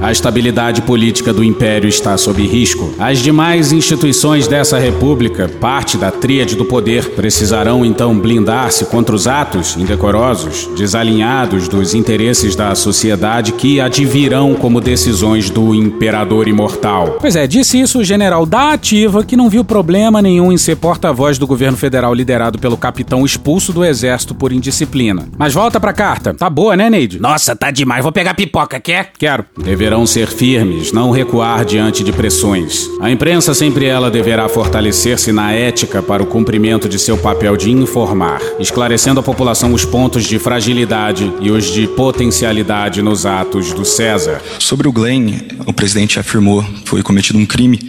A 0.04 0.12
estabilidade 0.12 0.82
política 0.82 1.32
do 1.32 1.42
império 1.42 1.88
está 1.88 2.18
sob 2.18 2.46
risco. 2.46 2.94
As 3.00 3.20
demais 3.20 3.72
instituições 3.72 4.50
dessa 4.50 4.78
república, 4.78 5.48
parte 5.48 5.98
da 5.98 6.12
tríade 6.12 6.58
do 6.58 6.66
poder, 6.66 7.12
precisarão 7.12 7.86
então 7.86 8.20
blindar-se 8.20 8.84
contra 8.88 9.16
os 9.16 9.28
atos 9.28 9.78
indecorosos, 9.78 10.70
desalinhados 10.76 11.70
dos 11.70 11.94
interesses 11.94 12.54
da 12.54 12.76
sociedade 12.76 13.54
que 13.54 13.80
advirão 13.80 14.56
como 14.56 14.82
decisões 14.82 15.50
do 15.50 15.74
imperador 15.74 16.50
imortal. 16.50 17.20
Pois 17.22 17.38
é, 17.38 17.48
disse 17.48 17.80
isso 17.80 18.00
o 18.00 18.04
general 18.04 18.46
da 18.46 18.74
ativa 18.74 19.24
que 19.24 19.38
não 19.38 19.50
viu 19.50 19.64
problema 19.64 20.22
nenhum 20.22 20.52
em 20.52 20.58
ser 20.58 20.76
porta-voz 20.76 21.38
do 21.38 21.48
governo 21.48 21.78
federal 21.78 22.14
liderado 22.14 22.60
pelo 22.60 22.76
capitão 22.76 23.24
expulso 23.24 23.72
do 23.72 23.86
exército 23.86 24.36
por 24.36 24.52
indisciplina. 24.52 25.30
Mas 25.38 25.54
volta 25.54 25.80
pra 25.80 25.94
carta. 25.94 26.34
Tá 26.34 26.50
boa, 26.50 26.76
né, 26.76 26.90
Neide? 26.90 27.22
Nossa, 27.22 27.56
tá 27.56 27.72
demais. 27.72 28.04
Vou 28.04 28.12
pegar 28.12 28.34
pipoca, 28.34 28.82
quer? 28.82 29.14
Quero. 29.18 29.46
Deverão 29.94 30.08
ser 30.08 30.28
firmes, 30.28 30.92
não 30.92 31.12
recuar 31.12 31.64
diante 31.64 32.04
de 32.04 32.12
pressões. 32.12 32.90
A 33.00 33.12
imprensa 33.12 33.54
sempre 33.54 33.86
ela 33.86 34.10
deverá 34.10 34.50
fortalecer-se 34.50 35.32
na 35.32 35.52
ética 35.52 36.02
para 36.02 36.24
o 36.24 36.26
cumprimento 36.26 36.90
de 36.90 36.98
seu 36.98 37.16
papel 37.16 37.56
de 37.56 37.70
informar, 37.70 38.42
esclarecendo 38.60 39.20
à 39.20 39.24
população 39.24 39.72
os 39.72 39.86
pontos 39.86 40.24
de 40.24 40.40
fragilidade 40.40 41.32
e 41.40 41.52
os 41.52 41.72
de 41.72 41.86
potencialidade 41.86 43.04
nos 43.04 43.28
atos 43.28 43.72
do 43.72 43.86
César. 43.86 44.42
Sobre 44.58 44.88
o 44.88 44.92
Glenn, 44.92 45.30
o 45.68 45.72
presidente 45.72 46.18
afirmou 46.18 46.64
que 46.64 46.90
foi 46.90 47.04
cometido 47.04 47.38
um 47.38 47.46
crime. 47.46 47.80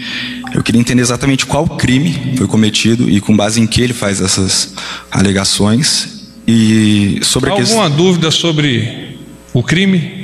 Eu 0.53 0.63
queria 0.63 0.83
entender 0.83 1.01
exatamente 1.01 1.47
qual 1.47 1.67
crime 1.67 2.35
foi 2.37 2.47
cometido 2.47 3.09
e 3.09 3.19
com 3.19 3.35
base 3.35 3.63
em 3.63 3.67
que 3.67 3.81
ele 3.81 3.95
faz 3.95 4.21
essas 4.21 4.75
alegações. 5.11 6.29
E 6.47 7.21
sobre 7.23 7.49
a 7.49 7.55
Alguma 7.55 7.89
dúvida 7.89 8.31
sobre 8.31 9.17
o 9.55 9.63
crime? 9.63 10.24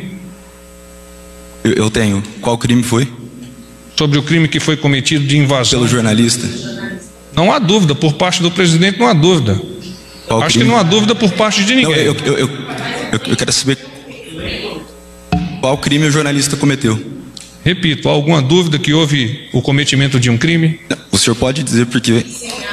Eu, 1.64 1.72
eu 1.72 1.90
tenho. 1.90 2.22
Qual 2.40 2.56
crime 2.58 2.82
foi? 2.82 3.08
Sobre 3.96 4.18
o 4.18 4.22
crime 4.22 4.48
que 4.48 4.58
foi 4.58 4.76
cometido 4.76 5.26
de 5.26 5.36
invasão. 5.36 5.78
Pelo 5.78 5.88
jornalista? 5.88 6.48
Não 7.34 7.52
há 7.52 7.58
dúvida. 7.58 7.94
Por 7.94 8.14
parte 8.14 8.42
do 8.42 8.50
presidente, 8.50 8.98
não 8.98 9.06
há 9.06 9.12
dúvida. 9.12 9.60
Qual 10.26 10.42
Acho 10.42 10.54
crime? 10.54 10.64
que 10.64 10.70
não 10.70 10.78
há 10.78 10.82
dúvida 10.82 11.14
por 11.14 11.30
parte 11.32 11.64
de 11.64 11.74
ninguém. 11.74 11.96
Não, 11.96 12.02
eu, 12.02 12.16
eu, 12.24 12.38
eu, 12.38 12.50
eu, 13.12 13.36
quero 13.36 13.52
saber 13.52 13.78
qual 15.60 15.76
crime 15.76 16.06
o 16.06 16.10
jornalista 16.10 16.56
cometeu. 16.56 16.98
Repito, 17.64 18.08
há 18.08 18.12
alguma 18.12 18.40
dúvida 18.40 18.78
que 18.78 18.94
houve 18.94 19.48
o 19.52 19.60
cometimento 19.60 20.18
de 20.18 20.30
um 20.30 20.38
crime? 20.38 20.80
O 21.12 21.18
senhor 21.18 21.36
pode 21.36 21.62
dizer 21.62 21.86
porque 21.86 22.24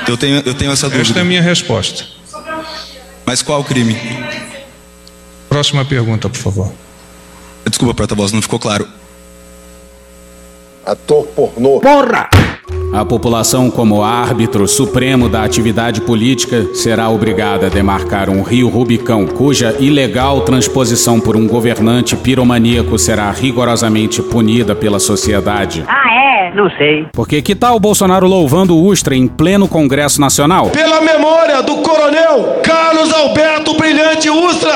eu 0.07 0.15
tenho, 0.15 0.41
eu 0.45 0.53
tenho 0.53 0.71
essa 0.71 0.87
dúvida. 0.87 1.09
Esta 1.09 1.19
é 1.19 1.21
a 1.21 1.25
minha 1.25 1.41
resposta. 1.41 2.05
Mas 3.25 3.41
qual 3.41 3.63
crime? 3.63 3.97
Próxima 5.49 5.83
pergunta, 5.83 6.29
por 6.29 6.37
favor. 6.37 6.73
Desculpa, 7.69 7.93
porta-voz, 7.93 8.31
não 8.31 8.41
ficou 8.41 8.59
claro. 8.59 8.87
Ator 10.85 11.25
pornô. 11.27 11.79
Porra! 11.81 12.29
A 12.93 13.03
população, 13.03 13.69
como 13.69 14.01
árbitro 14.01 14.67
supremo 14.67 15.27
da 15.27 15.43
atividade 15.43 16.01
política, 16.01 16.67
será 16.73 17.09
obrigada 17.09 17.67
a 17.67 17.69
demarcar 17.69 18.29
um 18.29 18.41
rio 18.41 18.69
Rubicão, 18.69 19.27
cuja 19.27 19.75
ilegal 19.79 20.41
transposição 20.41 21.19
por 21.19 21.35
um 21.35 21.45
governante 21.45 22.15
piromaníaco 22.15 22.97
será 22.97 23.29
rigorosamente 23.31 24.21
punida 24.21 24.73
pela 24.73 24.99
sociedade. 24.99 25.83
Ah, 25.87 26.13
é? 26.13 26.55
Não 26.55 26.69
sei. 26.71 27.05
Porque 27.11 27.41
que 27.41 27.53
tal 27.53 27.75
o 27.75 27.79
Bolsonaro 27.79 28.25
louvando 28.25 28.75
o 28.75 28.85
Ustra 28.85 29.15
em 29.15 29.27
pleno 29.27 29.67
Congresso 29.67 30.21
Nacional? 30.21 30.69
Pela 30.69 31.01
memória 31.01 31.61
do 31.61 31.77
coronel 31.77 32.61
Carlos 32.63 33.13
Alberto 33.13 33.75
Brilhante 33.75 34.29
Ustra, 34.29 34.73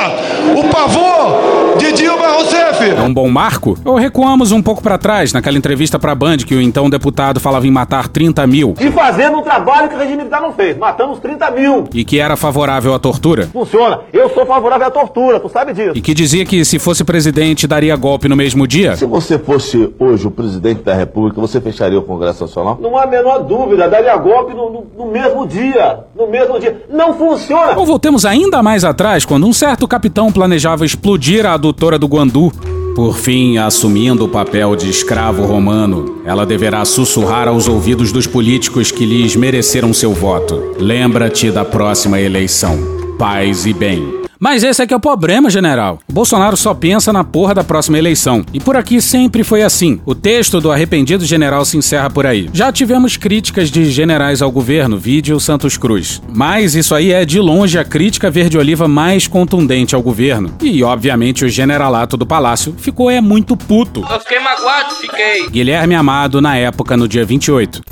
o 0.55 0.63
pavor 0.69 1.60
de 1.81 1.91
Dilma 1.93 2.27
Rousseff. 2.27 2.89
É 2.89 3.01
um 3.01 3.13
bom 3.13 3.27
marco? 3.27 3.77
Ou 3.83 3.95
recuamos 3.95 4.51
um 4.51 4.61
pouco 4.61 4.81
para 4.83 4.97
trás, 4.97 5.33
naquela 5.33 5.57
entrevista 5.57 5.97
pra 5.97 6.13
Band 6.13 6.37
que 6.37 6.53
o 6.55 6.61
então 6.61 6.89
deputado 6.89 7.39
falava 7.39 7.65
em 7.65 7.71
matar 7.71 8.07
30 8.07 8.45
mil 8.45 8.75
E 8.79 8.91
fazendo 8.91 9.37
um 9.39 9.41
trabalho 9.41 9.89
que 9.89 9.95
o 9.95 9.97
regime 9.97 10.17
militar 10.17 10.41
não 10.41 10.53
fez, 10.53 10.77
matando 10.77 11.13
os 11.13 11.19
30 11.19 11.49
mil. 11.51 11.85
e 11.93 12.05
que 12.05 12.19
era 12.19 12.35
favorável 12.35 12.93
à 12.93 12.99
tortura? 12.99 13.47
Funciona. 13.51 14.01
Eu 14.13 14.29
sou 14.29 14.45
favorável 14.45 14.87
à 14.87 14.91
tortura, 14.91 15.39
tu 15.39 15.49
sabe 15.49 15.73
disso. 15.73 15.91
E 15.95 16.01
que 16.01 16.13
dizia 16.13 16.45
que 16.45 16.63
se 16.63 16.77
fosse 16.77 17.03
presidente 17.03 17.65
daria 17.65 17.95
golpe 17.95 18.27
no 18.29 18.35
mesmo 18.35 18.67
dia? 18.67 18.95
Se 18.95 19.05
você 19.05 19.39
fosse 19.39 19.91
hoje 19.99 20.27
o 20.27 20.31
presidente 20.31 20.83
da 20.83 20.93
República, 20.93 21.41
você 21.41 21.59
fecharia 21.59 21.97
o 21.97 22.03
Congresso 22.03 22.43
Nacional? 22.43 22.77
Não 22.81 22.95
há 22.97 23.03
a 23.03 23.07
menor 23.07 23.39
dúvida, 23.39 23.89
daria 23.89 24.15
golpe 24.17 24.53
no, 24.53 24.69
no- 24.71 24.85
no 25.05 25.11
mesmo 25.11 25.47
dia. 25.47 25.99
No 26.15 26.27
mesmo 26.29 26.59
dia. 26.59 26.83
Não 26.89 27.13
funciona. 27.13 27.77
Ou 27.77 27.85
voltemos 27.85 28.25
ainda 28.25 28.61
mais 28.61 28.83
atrás, 28.83 29.25
quando 29.25 29.47
um 29.47 29.53
certo 29.53 29.87
capitão 29.87 30.31
planejava 30.31 30.85
explodir 30.85 31.45
a 31.45 31.57
adutora 31.71 31.97
do 31.97 32.07
Guandu. 32.07 32.51
Por 32.93 33.15
fim, 33.15 33.57
assumindo 33.57 34.25
o 34.25 34.27
papel 34.27 34.75
de 34.75 34.89
escravo 34.89 35.45
romano, 35.45 36.17
ela 36.25 36.45
deverá 36.45 36.83
sussurrar 36.83 37.47
aos 37.47 37.67
ouvidos 37.69 38.11
dos 38.11 38.27
políticos 38.27 38.91
que 38.91 39.05
lhes 39.05 39.35
mereceram 39.37 39.93
seu 39.93 40.13
voto. 40.13 40.75
Lembra-te 40.77 41.49
da 41.49 41.63
próxima 41.63 42.19
eleição. 42.19 43.00
Paz 43.21 43.67
e 43.67 43.73
bem. 43.73 44.23
Mas 44.39 44.63
esse 44.63 44.81
é 44.81 44.87
que 44.87 44.91
é 44.95 44.97
o 44.97 44.99
problema, 44.99 45.47
general. 45.47 45.99
O 46.09 46.11
Bolsonaro 46.11 46.57
só 46.57 46.73
pensa 46.73 47.13
na 47.13 47.23
porra 47.23 47.53
da 47.53 47.63
próxima 47.63 47.99
eleição. 47.99 48.43
E 48.51 48.59
por 48.59 48.75
aqui 48.75 48.99
sempre 48.99 49.43
foi 49.43 49.61
assim. 49.61 50.01
O 50.07 50.15
texto 50.15 50.59
do 50.59 50.71
arrependido 50.71 51.23
general 51.23 51.63
se 51.63 51.77
encerra 51.77 52.09
por 52.09 52.25
aí. 52.25 52.49
Já 52.51 52.71
tivemos 52.71 53.17
críticas 53.17 53.69
de 53.69 53.91
generais 53.91 54.41
ao 54.41 54.49
governo, 54.49 54.97
vídeo 54.97 55.39
Santos 55.39 55.77
Cruz. 55.77 56.19
Mas 56.33 56.73
isso 56.73 56.95
aí 56.95 57.11
é 57.11 57.23
de 57.23 57.39
longe 57.39 57.77
a 57.77 57.85
crítica 57.85 58.31
verde-oliva 58.31 58.87
mais 58.87 59.27
contundente 59.27 59.93
ao 59.93 60.01
governo. 60.01 60.57
E, 60.59 60.83
obviamente, 60.83 61.45
o 61.45 61.49
generalato 61.49 62.17
do 62.17 62.25
palácio 62.25 62.73
ficou 62.79 63.07
é 63.11 63.21
muito 63.21 63.55
puto. 63.55 64.03
Eu 64.09 64.19
fiquei 64.19 64.39
magoado, 64.39 64.95
fiquei. 64.95 65.47
Guilherme 65.47 65.93
Amado, 65.93 66.41
na 66.41 66.57
época, 66.57 66.97
no 66.97 67.07
dia 67.07 67.23
28. 67.23 67.83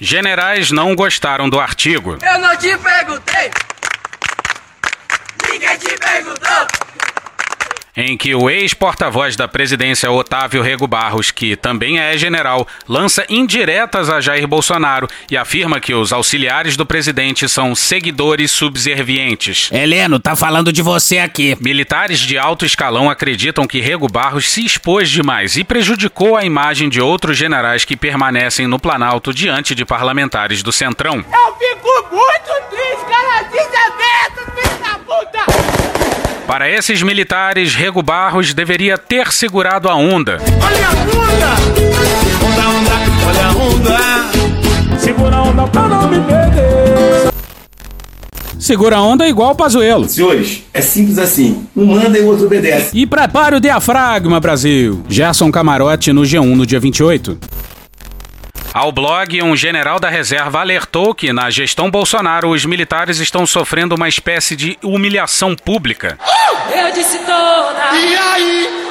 Generais 0.00 0.70
não 0.70 0.96
gostaram 0.96 1.50
do 1.50 1.60
artigo. 1.60 2.16
Eu 2.22 2.38
não 2.38 2.56
te 2.56 2.74
perguntei. 2.78 3.50
Ninguém 5.70 5.78
te 5.78 5.98
perguntou. 5.98 6.66
em 7.96 8.16
que 8.16 8.34
o 8.34 8.48
ex-porta-voz 8.48 9.36
da 9.36 9.46
presidência 9.46 10.10
Otávio 10.10 10.62
Rego 10.62 10.86
Barros, 10.86 11.30
que 11.30 11.54
também 11.54 11.98
é 11.98 12.16
general, 12.16 12.66
lança 12.88 13.26
indiretas 13.28 14.08
a 14.08 14.20
Jair 14.20 14.46
Bolsonaro 14.48 15.06
e 15.30 15.36
afirma 15.36 15.80
que 15.80 15.92
os 15.92 16.12
auxiliares 16.12 16.76
do 16.76 16.86
presidente 16.86 17.48
são 17.48 17.74
seguidores 17.74 18.50
subservientes. 18.52 19.70
Heleno, 19.70 20.18
tá 20.18 20.34
falando 20.34 20.72
de 20.72 20.82
você 20.82 21.18
aqui. 21.18 21.56
Militares 21.60 22.20
de 22.20 22.38
alto 22.38 22.64
escalão 22.64 23.10
acreditam 23.10 23.66
que 23.66 23.80
Rego 23.80 24.08
Barros 24.08 24.50
se 24.50 24.64
expôs 24.64 25.10
demais 25.10 25.56
e 25.56 25.64
prejudicou 25.64 26.36
a 26.36 26.44
imagem 26.44 26.88
de 26.88 27.00
outros 27.00 27.36
generais 27.36 27.84
que 27.84 27.96
permanecem 27.96 28.66
no 28.66 28.78
Planalto 28.78 29.34
diante 29.34 29.74
de 29.74 29.84
parlamentares 29.84 30.62
do 30.62 30.72
Centrão. 30.72 31.16
Eu 31.16 31.54
fico 31.56 32.14
muito 32.14 32.70
triste, 32.70 33.04
cara. 33.08 33.44
Filho 33.50 33.72
da 33.72 34.69
puta! 35.10 36.46
Para 36.46 36.70
esses 36.70 37.02
militares, 37.02 37.74
Rego 37.74 38.02
Barros 38.02 38.54
deveria 38.54 38.96
ter 38.96 39.32
segurado 39.32 39.88
a 39.88 39.94
onda. 39.94 40.38
Olha 40.40 40.86
a 40.86 40.90
bunda! 41.04 41.50
Onda, 42.46 42.68
onda, 42.68 42.92
olha 43.26 43.46
a 43.46 43.50
onda. 43.50 44.98
Segura 44.98 45.36
a 45.36 45.42
onda 45.42 45.66
pra 45.66 45.82
não 45.88 46.08
me 46.08 46.20
perder. 46.20 47.30
Segura 48.58 48.96
a 48.96 49.02
onda 49.02 49.26
igual 49.26 49.52
o 49.52 49.54
Pazuelo. 49.54 50.08
Senhores, 50.08 50.62
é 50.72 50.80
simples 50.80 51.18
assim. 51.18 51.66
Um 51.74 51.86
manda 51.86 52.16
e 52.18 52.20
o 52.20 52.26
outro 52.26 52.46
obedece. 52.46 52.90
E 52.96 53.06
prepare 53.06 53.56
o 53.56 53.60
diafragma, 53.60 54.38
Brasil. 54.38 55.02
Gerson 55.08 55.50
Camarote 55.50 56.12
no 56.12 56.22
G1 56.22 56.54
no 56.54 56.66
dia 56.66 56.78
28. 56.78 57.38
Ao 58.72 58.92
blog, 58.92 59.42
um 59.42 59.56
general 59.56 59.98
da 59.98 60.08
reserva 60.08 60.60
alertou 60.60 61.12
que, 61.12 61.32
na 61.32 61.50
gestão 61.50 61.90
Bolsonaro, 61.90 62.50
os 62.50 62.64
militares 62.64 63.18
estão 63.18 63.44
sofrendo 63.44 63.96
uma 63.96 64.08
espécie 64.08 64.54
de 64.54 64.78
humilhação 64.80 65.56
pública. 65.56 66.16
Eu 66.72 66.92
disse 66.92 67.18
toda. 67.18 67.90
E 67.92 68.16
aí? 68.16 68.89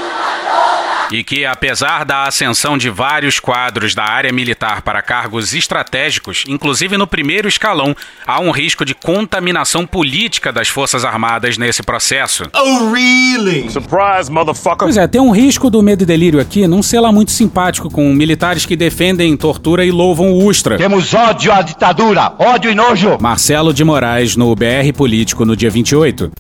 E 1.12 1.24
que, 1.24 1.44
apesar 1.46 2.06
da 2.06 2.24
ascensão 2.24 2.78
de 2.78 2.90
vários 2.90 3.40
quadros 3.40 3.96
da 3.96 4.04
área 4.04 4.32
militar 4.32 4.82
para 4.84 5.02
cargos 5.02 5.54
estratégicos, 5.54 6.44
inclusive 6.48 6.98
no 6.98 7.08
primeiro 7.08 7.48
escalão, 7.48 7.96
há 8.28 8.40
um 8.40 8.52
risco 8.52 8.86
de 8.86 8.94
contaminação 8.94 9.88
política 9.88 10.52
das 10.52 10.68
Forças 10.68 11.04
Armadas 11.04 11.58
nesse 11.58 11.82
processo. 11.82 12.44
Oh, 12.54 12.92
really? 12.92 13.70
Surprise, 13.72 14.32
motherfucker. 14.32 14.86
Pois 14.86 14.98
é, 14.98 15.08
tem 15.08 15.20
um 15.20 15.32
risco 15.32 15.70
do 15.70 15.82
medo 15.82 16.04
e 16.04 16.06
delírio 16.06 16.40
aqui 16.40 16.68
não 16.68 16.84
ser 16.84 17.00
lá 17.00 17.12
muito 17.12 17.32
simpático 17.32 17.90
com 17.90 18.14
militares 18.14 18.66
que 18.66 18.76
defendem 18.76 19.36
tortura 19.36 19.84
e 19.84 19.92
louvam 19.92 20.32
o 20.32 20.46
Ustra. 20.46 20.78
Temos 20.78 21.14
ódio 21.14 21.52
à 21.52 21.62
ditadura, 21.62 22.34
ódio 22.38 22.72
e 22.72 22.76
nojo. 22.76 23.18
Marcelo 23.20 23.74
de 23.74 23.84
Moraes 23.84 24.36
no 24.36 24.54
BR 24.56 24.94
Político 24.96 25.44
no 25.44 25.56
dia 25.56 25.70
28. 25.70 26.32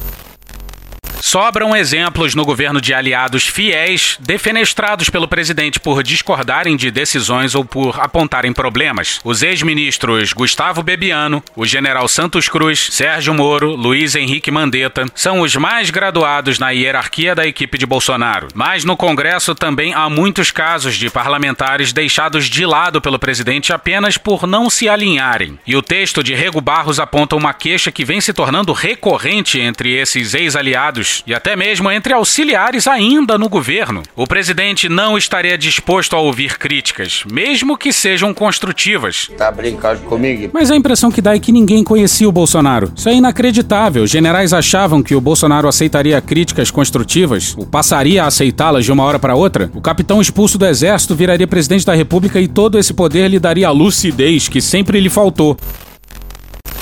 Sobram 1.21 1.75
exemplos 1.75 2.33
no 2.33 2.45
governo 2.45 2.79
de 2.79 2.93
aliados 2.93 3.45
fiéis, 3.45 4.17
defenestrados 4.21 5.09
pelo 5.09 5.27
presidente 5.27 5.79
por 5.79 6.01
discordarem 6.01 6.77
de 6.77 6.89
decisões 6.89 7.53
ou 7.53 7.65
por 7.65 7.99
apontarem 7.99 8.53
problemas. 8.53 9.19
Os 9.23 9.43
ex-ministros 9.43 10.31
Gustavo 10.31 10.81
Bebiano, 10.81 11.43
o 11.55 11.65
general 11.65 12.07
Santos 12.07 12.47
Cruz, 12.47 12.87
Sérgio 12.91 13.33
Moro, 13.33 13.75
Luiz 13.75 14.15
Henrique 14.15 14.49
Mandetta 14.49 15.05
são 15.13 15.41
os 15.41 15.55
mais 15.55 15.89
graduados 15.89 16.57
na 16.57 16.69
hierarquia 16.71 17.35
da 17.35 17.45
equipe 17.45 17.77
de 17.77 17.85
Bolsonaro. 17.85 18.47
Mas 18.53 18.85
no 18.85 18.95
Congresso 18.95 19.53
também 19.53 19.93
há 19.93 20.09
muitos 20.09 20.51
casos 20.51 20.95
de 20.95 21.09
parlamentares 21.09 21.91
deixados 21.91 22.49
de 22.49 22.65
lado 22.65 23.01
pelo 23.01 23.19
presidente 23.19 23.73
apenas 23.73 24.17
por 24.17 24.47
não 24.47 24.69
se 24.69 24.87
alinharem. 24.87 25.59
E 25.67 25.75
o 25.75 25.81
texto 25.81 26.23
de 26.23 26.33
Rego 26.33 26.61
Barros 26.61 26.99
aponta 26.99 27.35
uma 27.35 27.53
queixa 27.53 27.91
que 27.91 28.05
vem 28.05 28.21
se 28.21 28.31
tornando 28.31 28.71
recorrente 28.71 29.59
entre 29.59 29.93
esses 29.93 30.33
ex-aliados 30.33 31.08
e 31.25 31.33
até 31.33 31.55
mesmo 31.55 31.91
entre 31.91 32.13
auxiliares 32.13 32.87
ainda 32.87 33.37
no 33.37 33.49
governo. 33.49 34.03
O 34.15 34.27
presidente 34.27 34.87
não 34.89 35.17
estaria 35.17 35.57
disposto 35.57 36.15
a 36.15 36.19
ouvir 36.19 36.57
críticas, 36.57 37.23
mesmo 37.31 37.77
que 37.77 37.91
sejam 37.91 38.33
construtivas. 38.33 39.29
Tá 39.37 39.51
brincando 39.51 40.01
comigo? 40.01 40.49
Mas 40.53 40.71
a 40.71 40.75
impressão 40.75 41.11
que 41.11 41.21
dá 41.21 41.35
é 41.35 41.39
que 41.39 41.51
ninguém 41.51 41.83
conhecia 41.83 42.27
o 42.27 42.31
Bolsonaro. 42.31 42.91
Isso 42.95 43.09
é 43.09 43.13
inacreditável. 43.13 44.05
Generais 44.07 44.53
achavam 44.53 45.03
que 45.03 45.15
o 45.15 45.21
Bolsonaro 45.21 45.67
aceitaria 45.67 46.21
críticas 46.21 46.71
construtivas, 46.71 47.55
ou 47.57 47.65
passaria 47.65 48.23
a 48.23 48.27
aceitá-las 48.27 48.85
de 48.85 48.91
uma 48.91 49.03
hora 49.03 49.19
para 49.19 49.35
outra. 49.35 49.69
O 49.73 49.81
capitão 49.81 50.21
expulso 50.21 50.57
do 50.57 50.65
exército 50.65 51.15
viraria 51.15 51.47
presidente 51.47 51.85
da 51.85 51.93
república 51.93 52.39
e 52.39 52.47
todo 52.47 52.77
esse 52.77 52.93
poder 52.93 53.27
lhe 53.29 53.39
daria 53.39 53.67
a 53.67 53.71
lucidez 53.71 54.47
que 54.47 54.61
sempre 54.61 54.99
lhe 54.99 55.09
faltou. 55.09 55.57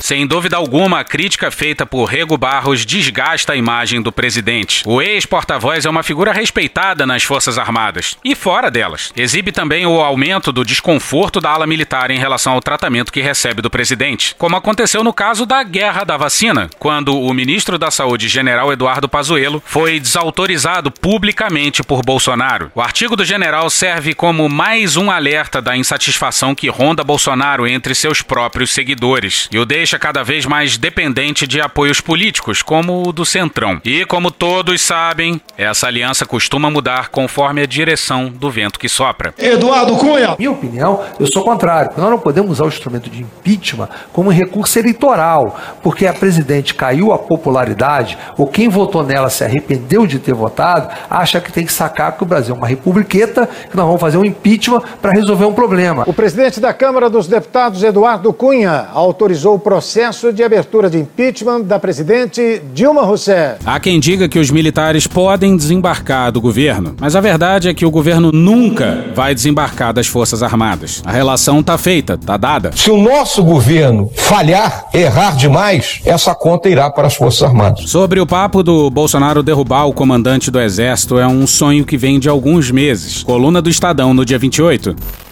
Sem 0.08 0.26
dúvida 0.26 0.56
alguma, 0.56 1.00
a 1.00 1.04
crítica 1.04 1.50
feita 1.50 1.84
por 1.84 2.06
Rego 2.06 2.38
Barros 2.38 2.86
desgasta 2.86 3.52
a 3.52 3.56
imagem 3.56 4.00
do 4.00 4.10
presidente. 4.10 4.82
O 4.86 5.02
ex-porta-voz 5.02 5.84
é 5.84 5.90
uma 5.90 6.02
figura 6.02 6.32
respeitada 6.32 7.06
nas 7.06 7.24
Forças 7.24 7.58
Armadas 7.58 8.16
e 8.24 8.34
fora 8.34 8.70
delas. 8.70 9.12
Exibe 9.14 9.52
também 9.52 9.84
o 9.84 10.00
aumento 10.00 10.50
do 10.50 10.64
desconforto 10.64 11.42
da 11.42 11.50
ala 11.50 11.66
militar 11.66 12.10
em 12.10 12.18
relação 12.18 12.54
ao 12.54 12.62
tratamento 12.62 13.12
que 13.12 13.20
recebe 13.20 13.60
do 13.60 13.68
presidente, 13.68 14.34
como 14.38 14.56
aconteceu 14.56 15.04
no 15.04 15.12
caso 15.12 15.44
da 15.44 15.62
guerra 15.62 16.04
da 16.04 16.16
vacina, 16.16 16.70
quando 16.78 17.14
o 17.14 17.34
ministro 17.34 17.76
da 17.76 17.90
Saúde, 17.90 18.28
general 18.28 18.72
Eduardo 18.72 19.10
Pazuello, 19.10 19.62
foi 19.66 20.00
desautorizado 20.00 20.90
publicamente 20.90 21.82
por 21.82 22.02
Bolsonaro. 22.02 22.72
O 22.74 22.80
artigo 22.80 23.14
do 23.14 23.26
general 23.26 23.68
serve 23.68 24.14
como 24.14 24.48
mais 24.48 24.96
um 24.96 25.10
alerta 25.10 25.60
da 25.60 25.76
insatisfação 25.76 26.54
que 26.54 26.70
ronda 26.70 27.04
Bolsonaro 27.04 27.66
entre 27.66 27.94
seus 27.94 28.22
próprios 28.22 28.70
seguidores 28.70 29.50
e 29.52 29.58
o 29.58 29.66
deixa 29.66 29.97
cada 29.98 30.22
vez 30.22 30.46
mais 30.46 30.76
dependente 30.76 31.46
de 31.46 31.60
apoios 31.60 32.00
políticos, 32.00 32.62
como 32.62 33.08
o 33.08 33.12
do 33.12 33.24
Centrão. 33.24 33.80
E 33.84 34.04
como 34.04 34.30
todos 34.30 34.80
sabem, 34.80 35.40
essa 35.56 35.86
aliança 35.86 36.24
costuma 36.24 36.70
mudar 36.70 37.08
conforme 37.08 37.62
a 37.62 37.66
direção 37.66 38.28
do 38.28 38.50
vento 38.50 38.78
que 38.78 38.88
sopra. 38.88 39.34
Eduardo 39.36 39.96
Cunha. 39.96 40.36
Minha 40.38 40.52
opinião, 40.52 41.02
eu 41.18 41.26
sou 41.26 41.42
contrário. 41.42 41.90
Nós 41.96 42.10
não 42.10 42.18
podemos 42.18 42.52
usar 42.52 42.64
o 42.64 42.68
instrumento 42.68 43.10
de 43.10 43.22
impeachment 43.22 43.88
como 44.12 44.30
recurso 44.30 44.78
eleitoral, 44.78 45.58
porque 45.82 46.06
a 46.06 46.12
presidente 46.12 46.74
caiu 46.74 47.12
a 47.12 47.18
popularidade, 47.18 48.16
ou 48.36 48.46
quem 48.46 48.68
votou 48.68 49.02
nela 49.02 49.30
se 49.30 49.42
arrependeu 49.42 50.06
de 50.06 50.18
ter 50.18 50.34
votado, 50.34 50.88
acha 51.10 51.40
que 51.40 51.52
tem 51.52 51.66
que 51.66 51.72
sacar 51.72 52.12
que 52.16 52.22
o 52.22 52.26
Brasil 52.26 52.54
é 52.54 52.58
uma 52.58 52.66
republiqueta, 52.66 53.48
que 53.70 53.76
nós 53.76 53.86
vamos 53.86 54.00
fazer 54.00 54.16
um 54.16 54.24
impeachment 54.24 54.82
para 55.02 55.12
resolver 55.12 55.44
um 55.44 55.54
problema. 55.54 56.04
O 56.06 56.12
presidente 56.12 56.60
da 56.60 56.72
Câmara 56.72 57.10
dos 57.10 57.26
Deputados, 57.26 57.82
Eduardo 57.82 58.32
Cunha, 58.32 58.88
autorizou 58.92 59.56
o 59.56 59.58
processo 59.58 59.87
de 60.34 60.42
abertura 60.42 60.90
de 60.90 60.98
impeachment 60.98 61.62
da 61.62 61.78
presidente 61.78 62.60
Dilma 62.74 63.02
Rousseff. 63.02 63.58
Há 63.64 63.80
quem 63.80 63.98
diga 63.98 64.28
que 64.28 64.38
os 64.38 64.50
militares 64.50 65.06
podem 65.06 65.56
desembarcar 65.56 66.30
do 66.30 66.40
governo, 66.40 66.94
mas 67.00 67.16
a 67.16 67.20
verdade 67.20 67.68
é 67.68 67.74
que 67.74 67.86
o 67.86 67.90
governo 67.90 68.30
nunca 68.30 69.06
vai 69.14 69.34
desembarcar 69.34 69.92
das 69.92 70.06
Forças 70.06 70.42
Armadas. 70.42 71.02
A 71.04 71.10
relação 71.10 71.62
tá 71.62 71.78
feita, 71.78 72.18
tá 72.18 72.36
dada. 72.36 72.70
Se 72.74 72.90
o 72.90 72.98
nosso 72.98 73.42
governo 73.42 74.10
falhar, 74.14 74.86
errar 74.92 75.36
demais, 75.36 76.00
essa 76.04 76.34
conta 76.34 76.68
irá 76.68 76.90
para 76.90 77.06
as 77.06 77.16
Forças 77.16 77.42
Armadas. 77.42 77.88
Sobre 77.88 78.20
o 78.20 78.26
papo 78.26 78.62
do 78.62 78.90
Bolsonaro 78.90 79.42
derrubar 79.42 79.86
o 79.86 79.92
comandante 79.92 80.50
do 80.50 80.60
Exército, 80.60 81.18
é 81.18 81.26
um 81.26 81.46
sonho 81.46 81.84
que 81.84 81.96
vem 81.96 82.18
de 82.18 82.28
alguns 82.28 82.70
meses. 82.70 83.22
Coluna 83.22 83.62
do 83.62 83.70
Estadão 83.70 84.12
no 84.12 84.24
dia 84.24 84.38
28. 84.38 85.27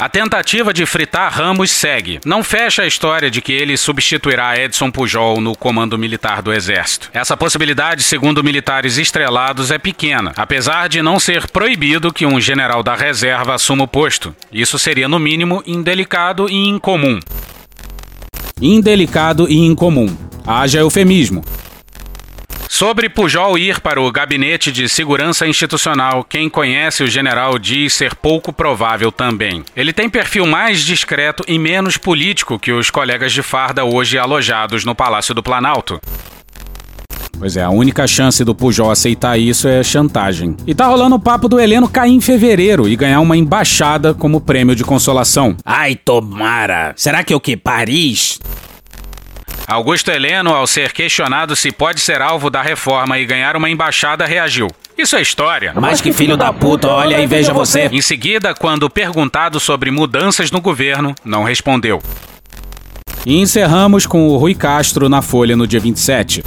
A 0.00 0.08
tentativa 0.08 0.72
de 0.72 0.86
fritar 0.86 1.30
Ramos 1.30 1.70
segue. 1.70 2.20
Não 2.24 2.42
fecha 2.42 2.80
a 2.80 2.86
história 2.86 3.30
de 3.30 3.42
que 3.42 3.52
ele 3.52 3.76
substituirá 3.76 4.58
Edson 4.58 4.90
Pujol 4.90 5.42
no 5.42 5.54
comando 5.54 5.98
militar 5.98 6.40
do 6.40 6.54
Exército. 6.54 7.10
Essa 7.12 7.36
possibilidade, 7.36 8.02
segundo 8.02 8.42
militares 8.42 8.96
estrelados, 8.96 9.70
é 9.70 9.76
pequena, 9.76 10.32
apesar 10.38 10.88
de 10.88 11.02
não 11.02 11.20
ser 11.20 11.46
proibido 11.50 12.14
que 12.14 12.24
um 12.24 12.40
general 12.40 12.82
da 12.82 12.94
reserva 12.94 13.54
assuma 13.54 13.84
o 13.84 13.88
posto. 13.88 14.34
Isso 14.50 14.78
seria, 14.78 15.06
no 15.06 15.18
mínimo, 15.18 15.62
indelicado 15.66 16.48
e 16.48 16.66
incomum. 16.66 17.20
Indelicado 18.58 19.50
e 19.50 19.58
incomum. 19.58 20.16
Haja 20.46 20.78
eufemismo. 20.78 21.44
Sobre 22.72 23.08
Pujol 23.08 23.58
ir 23.58 23.80
para 23.80 24.00
o 24.00 24.12
Gabinete 24.12 24.70
de 24.70 24.88
Segurança 24.88 25.44
Institucional, 25.44 26.22
quem 26.22 26.48
conhece 26.48 27.02
o 27.02 27.08
general 27.08 27.58
diz 27.58 27.92
ser 27.92 28.14
pouco 28.14 28.52
provável 28.52 29.10
também. 29.10 29.64
Ele 29.74 29.92
tem 29.92 30.08
perfil 30.08 30.46
mais 30.46 30.84
discreto 30.84 31.42
e 31.48 31.58
menos 31.58 31.96
político 31.96 32.60
que 32.60 32.70
os 32.70 32.88
colegas 32.88 33.32
de 33.32 33.42
farda 33.42 33.84
hoje 33.84 34.16
alojados 34.16 34.84
no 34.84 34.94
Palácio 34.94 35.34
do 35.34 35.42
Planalto. 35.42 36.00
Pois 37.36 37.56
é, 37.56 37.64
a 37.64 37.70
única 37.70 38.06
chance 38.06 38.44
do 38.44 38.54
Pujol 38.54 38.92
aceitar 38.92 39.36
isso 39.36 39.66
é 39.66 39.82
chantagem. 39.82 40.56
E 40.64 40.72
tá 40.72 40.86
rolando 40.86 41.16
o 41.16 41.20
papo 41.20 41.48
do 41.48 41.58
Heleno 41.58 41.88
cair 41.88 42.12
em 42.12 42.20
fevereiro 42.20 42.88
e 42.88 42.94
ganhar 42.94 43.18
uma 43.18 43.36
embaixada 43.36 44.14
como 44.14 44.40
prêmio 44.40 44.76
de 44.76 44.84
consolação. 44.84 45.56
Ai, 45.64 45.96
tomara. 45.96 46.92
Será 46.94 47.24
que 47.24 47.32
é 47.32 47.36
o 47.36 47.40
que? 47.40 47.56
Paris? 47.56 48.38
Augusto 49.66 50.10
Heleno, 50.10 50.54
ao 50.54 50.66
ser 50.66 50.92
questionado 50.92 51.54
se 51.54 51.70
pode 51.70 52.00
ser 52.00 52.20
alvo 52.20 52.50
da 52.50 52.62
reforma 52.62 53.18
e 53.18 53.24
ganhar 53.24 53.56
uma 53.56 53.70
embaixada, 53.70 54.26
reagiu. 54.26 54.68
Isso 54.98 55.16
é 55.16 55.22
história. 55.22 55.72
Mas 55.74 56.00
que 56.00 56.12
filho 56.12 56.36
da 56.36 56.52
puta, 56.52 56.88
olha 56.88 57.16
aí, 57.16 57.26
veja 57.26 57.52
você. 57.52 57.88
Em 57.90 58.02
seguida, 58.02 58.54
quando 58.54 58.90
perguntado 58.90 59.58
sobre 59.58 59.90
mudanças 59.90 60.50
no 60.50 60.60
governo, 60.60 61.14
não 61.24 61.44
respondeu. 61.44 62.02
E 63.24 63.38
encerramos 63.38 64.06
com 64.06 64.28
o 64.28 64.36
Rui 64.36 64.54
Castro 64.54 65.08
na 65.08 65.22
Folha 65.22 65.56
no 65.56 65.66
dia 65.66 65.80
27. 65.80 66.42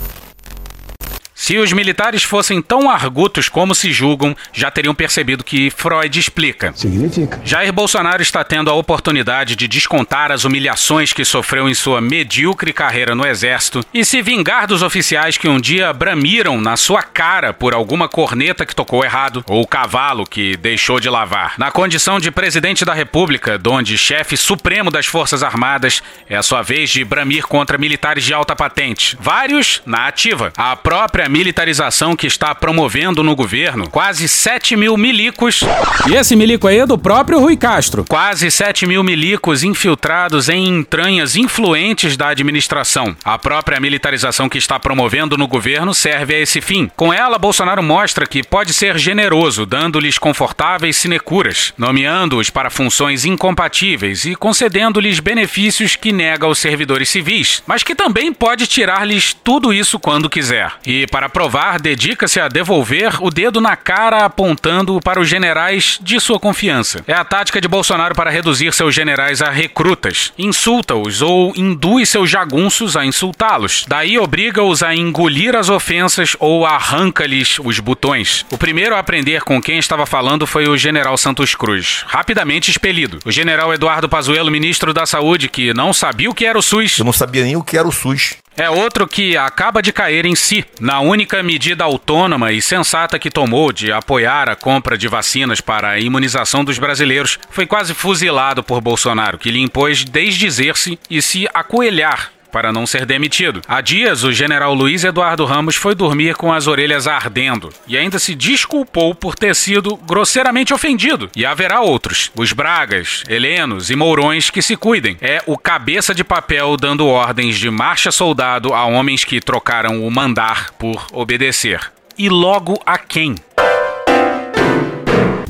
Se 1.44 1.58
os 1.58 1.74
militares 1.74 2.24
fossem 2.24 2.62
tão 2.62 2.90
argutos 2.90 3.50
como 3.50 3.76
se 3.76 3.92
julgam, 3.92 4.34
já 4.54 4.72
teriam 4.72 4.96
percebido 4.96 5.44
que 5.44 5.70
Freud 5.70 6.18
explica. 6.18 6.72
Significa. 6.74 7.42
Jair 7.44 7.74
Bolsonaro 7.74 8.22
está 8.22 8.46
tendo 8.46 8.70
a 8.70 8.74
oportunidade 8.74 9.58
de 9.58 9.68
descontar 9.68 10.32
as 10.32 10.46
humilhações 10.46 11.12
que 11.12 11.26
sofreu 11.26 11.68
em 11.68 11.74
sua 11.74 12.00
medíocre 12.00 12.72
carreira 12.72 13.14
no 13.14 13.28
Exército 13.28 13.84
e 13.94 14.06
se 14.06 14.22
vingar 14.22 14.68
dos 14.68 14.82
oficiais 14.82 15.38
que 15.38 15.50
um 15.50 15.60
dia 15.60 15.92
bramiram 15.92 16.62
na 16.62 16.78
sua 16.78 17.04
cara 17.04 17.52
por 17.52 17.74
alguma 17.74 18.08
corneta 18.08 18.66
que 18.66 18.74
tocou 18.74 19.04
errado 19.04 19.44
ou 19.46 19.68
cavalo 19.68 20.26
que 20.26 20.56
deixou 20.56 20.98
de 20.98 21.10
lavar. 21.10 21.56
Na 21.58 21.72
condição 21.72 22.22
de 22.22 22.32
presidente 22.32 22.86
da 22.86 22.94
República, 22.94 23.58
donde 23.58 23.98
chefe 23.98 24.38
supremo 24.38 24.90
das 24.90 25.08
Forças 25.08 25.44
Armadas, 25.44 26.02
é 26.30 26.38
a 26.38 26.42
sua 26.42 26.62
vez 26.62 26.90
de 26.90 27.04
bramir 27.04 27.46
contra 27.46 27.78
militares 27.78 28.24
de 28.24 28.34
alta 28.34 28.56
patente. 28.56 29.18
Vários 29.20 29.82
na 29.86 30.08
ativa. 30.08 30.54
A 30.56 30.74
própria 30.78 31.33
militarização 31.34 32.16
que 32.16 32.28
está 32.28 32.54
promovendo 32.54 33.24
no 33.24 33.36
governo, 33.36 33.90
quase 33.90 34.30
7 34.30 34.76
mil 34.76 34.96
milicos. 34.96 35.62
E 36.08 36.14
esse 36.14 36.36
milico 36.36 36.68
aí 36.68 36.78
é 36.78 36.86
do 36.86 36.96
próprio 36.96 37.40
Rui 37.40 37.58
Castro. 37.58 38.06
Quase 38.08 38.52
7 38.52 38.86
mil 38.86 39.04
milicos 39.04 39.64
infiltrados 39.64 40.48
em 40.48 40.68
entranhas 40.68 41.36
influentes 41.36 42.16
da 42.16 42.28
administração. 42.28 43.16
A 43.26 43.40
própria 43.40 43.80
militarização 43.80 44.48
que 44.48 44.60
está 44.60 44.80
promovendo 44.80 45.36
no 45.36 45.48
governo 45.48 45.92
serve 45.92 46.36
a 46.36 46.40
esse 46.40 46.62
fim. 46.62 46.88
Com 46.96 47.12
ela, 47.12 47.40
Bolsonaro 47.40 47.82
mostra 47.82 48.28
que 48.28 48.44
pode 48.44 48.72
ser 48.72 49.00
generoso, 49.00 49.66
dando-lhes 49.66 50.20
confortáveis 50.20 50.98
sinecuras, 50.98 51.74
nomeando-os 51.76 52.52
para 52.52 52.70
funções 52.70 53.26
incompatíveis 53.26 54.24
e 54.26 54.36
concedendo-lhes 54.36 55.20
benefícios 55.20 55.96
que 55.96 56.12
nega 56.12 56.46
aos 56.46 56.60
servidores 56.60 57.10
civis, 57.10 57.64
mas 57.66 57.82
que 57.82 57.96
também 57.96 58.32
pode 58.32 58.68
tirar-lhes 58.68 59.34
tudo 59.34 59.74
isso 59.74 60.00
quando 60.00 60.30
quiser. 60.30 60.72
E 60.86 61.08
para 61.14 61.30
provar, 61.30 61.80
dedica-se 61.80 62.40
a 62.40 62.48
devolver 62.48 63.24
o 63.24 63.30
dedo 63.30 63.62
na 63.62 63.76
cara 63.76 64.26
apontando 64.26 65.00
para 65.00 65.20
os 65.20 65.30
generais 65.30 66.00
de 66.02 66.20
sua 66.20 66.40
confiança. 66.40 67.04
É 67.06 67.14
a 67.14 67.24
tática 67.24 67.62
de 67.62 67.68
Bolsonaro 67.68 68.16
para 68.16 68.32
reduzir 68.32 68.74
seus 68.74 68.96
generais 68.96 69.40
a 69.40 69.52
recrutas. 69.52 70.34
Insulta-os 70.40 71.22
ou 71.22 71.54
induz 71.56 72.10
seus 72.10 72.32
jagunços 72.32 72.98
a 72.98 73.06
insultá-los. 73.06 73.86
Daí 73.88 74.18
obriga-os 74.18 74.82
a 74.82 74.96
engolir 74.96 75.56
as 75.56 75.70
ofensas 75.70 76.36
ou 76.40 76.66
arranca-lhes 76.66 77.60
os 77.60 77.80
botões. 77.80 78.44
O 78.50 78.58
primeiro 78.58 78.96
a 78.96 79.00
aprender 79.00 79.44
com 79.44 79.62
quem 79.62 79.78
estava 79.78 80.08
falando 80.08 80.48
foi 80.48 80.68
o 80.68 80.76
general 80.76 81.16
Santos 81.16 81.54
Cruz, 81.54 82.04
rapidamente 82.08 82.72
expelido. 82.72 83.20
O 83.24 83.32
general 83.32 83.72
Eduardo 83.72 84.10
Pazuello, 84.10 84.50
ministro 84.50 84.92
da 84.96 85.06
Saúde, 85.06 85.48
que 85.48 85.76
não 85.76 85.94
sabia 85.94 86.32
o 86.32 86.34
que 86.34 86.44
era 86.44 86.58
o 86.58 86.64
SUS. 86.64 86.98
Eu 86.98 87.06
não 87.06 87.14
sabia 87.14 87.44
nem 87.44 87.56
o 87.56 87.62
que 87.62 87.78
era 87.78 87.88
o 87.88 87.92
SUS. 87.92 88.38
É 88.56 88.70
outro 88.70 89.08
que 89.08 89.36
acaba 89.36 89.82
de 89.82 89.92
cair 89.92 90.26
em 90.26 90.36
si, 90.36 90.64
na 90.80 91.00
única 91.00 91.42
medida 91.42 91.84
autônoma 91.84 92.52
e 92.52 92.62
sensata 92.62 93.18
que 93.18 93.32
tomou 93.32 93.72
de 93.72 93.92
apoiar 93.92 94.48
a 94.48 94.56
compra 94.56 94.96
de 94.96 95.08
vacinas 95.08 95.60
para 95.60 95.90
a 95.90 96.00
imunização 96.00 96.64
dos 96.64 96.78
brasileiros. 96.78 97.40
Foi 97.50 97.66
quase 97.66 97.96
fuzilado 97.96 98.64
por 98.64 98.80
Bolsonaro, 98.80 99.40
que 99.40 99.50
lhe 99.50 99.60
impôs 99.60 100.04
desdizer-se 100.04 101.00
e 101.10 101.20
se 101.20 101.48
acoelhar 101.52 102.32
para 102.54 102.72
não 102.72 102.86
ser 102.86 103.04
demitido. 103.04 103.62
Há 103.68 103.82
dias, 103.82 104.24
o 104.24 104.32
general 104.32 104.76
Luiz 104.76 105.04
Eduardo 105.04 105.44
Ramos 105.44 105.76
foi 105.76 105.96
dormir 105.96 106.36
com 106.36 106.54
as 106.54 106.68
orelhas 106.68 107.08
ardendo 107.08 107.70
e 107.88 107.98
ainda 107.98 108.20
se 108.20 108.36
desculpou 108.36 109.16
por 109.16 109.36
ter 109.36 109.56
sido 109.56 109.98
grosseiramente 109.98 110.72
ofendido. 110.72 111.32
E 111.36 111.48
haverá 111.48 111.82
outros, 111.82 112.32
os 112.36 112.54
Bragas, 112.54 113.24
Helenos 113.28 113.90
e 113.90 113.96
Mourões 113.96 114.52
que 114.52 114.62
se 114.62 114.76
cuidem. 114.76 115.18
É 115.20 115.42
o 115.48 115.58
cabeça 115.58 116.14
de 116.14 116.24
papel 116.24 116.78
dando 116.78 117.08
ordens 117.08 117.58
de 117.58 117.72
marcha 117.72 118.12
soldado 118.12 118.72
a 118.72 118.86
homens 118.86 119.24
que 119.24 119.42
trocaram 119.42 120.06
o 120.06 120.12
mandar 120.12 120.72
por 120.74 121.08
obedecer. 121.12 121.92
E 122.16 122.30
logo 122.30 122.80
a 122.86 123.00
quem? 123.00 123.36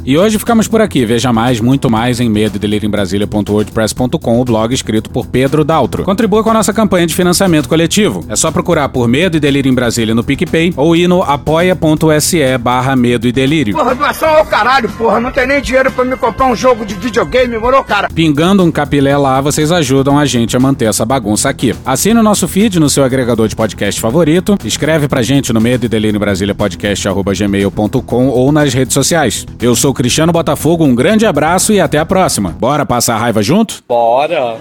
E 0.05 0.17
hoje 0.17 0.37
ficamos 0.37 0.67
por 0.67 0.81
aqui. 0.81 1.05
Veja 1.05 1.31
mais, 1.31 1.61
muito 1.61 1.89
mais 1.89 2.19
em 2.19 2.29
medo 2.29 2.59
em 2.63 2.89
Brasília.wordpress.com, 2.89 4.41
o 4.41 4.45
blog 4.45 4.73
escrito 4.73 5.09
por 5.09 5.25
Pedro 5.25 5.63
Daltro. 5.63 6.03
Contribua 6.03 6.43
com 6.43 6.49
a 6.49 6.53
nossa 6.53 6.73
campanha 6.73 7.07
de 7.07 7.13
financiamento 7.15 7.69
coletivo. 7.69 8.25
É 8.27 8.35
só 8.35 8.51
procurar 8.51 8.89
por 8.89 9.07
Medo 9.07 9.37
e 9.37 9.39
Delírio 9.39 9.69
em 9.69 9.73
Brasília 9.73 10.13
no 10.13 10.23
PicPay 10.23 10.73
ou 10.75 10.95
ir 10.95 11.07
no 11.07 11.21
apoia.se 11.21 12.57
barra 12.57 12.95
Medo 12.95 13.27
e 13.27 13.31
Delírio. 13.31 13.75
Porra, 13.75 13.95
doação 13.95 14.29
ao 14.29 14.45
caralho, 14.45 14.89
porra. 14.89 15.21
Não 15.21 15.31
tem 15.31 15.47
nem 15.47 15.61
dinheiro 15.61 15.91
pra 15.91 16.03
me 16.03 16.17
comprar 16.17 16.47
um 16.47 16.55
jogo 16.55 16.85
de 16.85 16.95
videogame, 16.95 17.57
morou, 17.57 17.83
cara? 17.83 18.09
Pingando 18.09 18.63
um 18.63 18.71
capilé 18.71 19.15
lá, 19.17 19.39
vocês 19.39 19.71
ajudam 19.71 20.19
a 20.19 20.25
gente 20.25 20.57
a 20.57 20.59
manter 20.59 20.85
essa 20.85 21.05
bagunça 21.05 21.49
aqui. 21.49 21.73
Assine 21.85 22.19
o 22.19 22.23
nosso 22.23 22.47
feed 22.47 22.79
no 22.79 22.89
seu 22.89 23.03
agregador 23.03 23.47
de 23.47 23.55
podcast 23.55 24.01
favorito, 24.01 24.57
escreve 24.65 25.07
pra 25.07 25.21
gente 25.21 25.53
no 25.53 25.61
Medo 25.61 25.85
e 25.85 25.89
Delírio 25.89 26.17
em 26.17 26.19
Brasília 26.19 26.53
podcast 26.53 27.07
arroba 27.07 27.33
gmail.com 27.33 28.27
ou 28.27 28.51
nas 28.51 28.73
redes 28.73 28.93
sociais. 28.93 29.45
Eu 29.61 29.75
sou 29.75 29.92
Cristiano 29.93 30.31
Botafogo, 30.31 30.83
um 30.83 30.95
grande 30.95 31.25
abraço 31.25 31.71
e 31.73 31.79
até 31.79 31.97
a 31.97 32.05
próxima. 32.05 32.49
Bora 32.49 32.85
passar 32.85 33.15
a 33.15 33.17
raiva 33.17 33.41
junto? 33.41 33.83
Bora. 33.87 34.57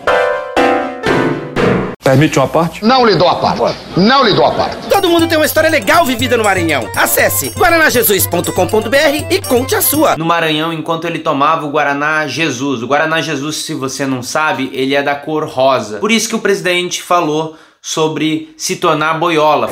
Permite 2.02 2.36
uma 2.36 2.48
parte? 2.48 2.84
Não 2.84 3.06
lhe 3.06 3.14
dou 3.14 3.28
a 3.28 3.36
parte. 3.36 3.78
Não 3.96 4.24
lhe 4.24 4.34
dou 4.34 4.44
a 4.44 4.50
parte. 4.50 4.88
Todo 4.88 5.08
mundo 5.08 5.28
tem 5.28 5.38
uma 5.38 5.46
história 5.46 5.70
legal 5.70 6.04
vivida 6.04 6.36
no 6.36 6.42
Maranhão. 6.42 6.88
Acesse 6.96 7.50
guaranajesus.com.br 7.50 9.26
e 9.30 9.40
conte 9.40 9.76
a 9.76 9.80
sua. 9.80 10.16
No 10.16 10.24
Maranhão, 10.24 10.72
enquanto 10.72 11.06
ele 11.06 11.20
tomava 11.20 11.64
o 11.64 11.70
Guaraná 11.70 12.26
Jesus. 12.26 12.82
O 12.82 12.88
Guaraná 12.88 13.20
Jesus, 13.20 13.56
se 13.64 13.72
você 13.72 14.04
não 14.04 14.20
sabe, 14.20 14.68
ele 14.72 14.96
é 14.96 15.02
da 15.02 15.14
cor 15.14 15.46
rosa. 15.46 15.98
Por 15.98 16.10
isso 16.10 16.28
que 16.28 16.34
o 16.34 16.40
presidente 16.40 17.00
falou 17.00 17.56
sobre 17.80 18.52
se 18.56 18.76
tornar 18.76 19.14
boiola. 19.14 19.68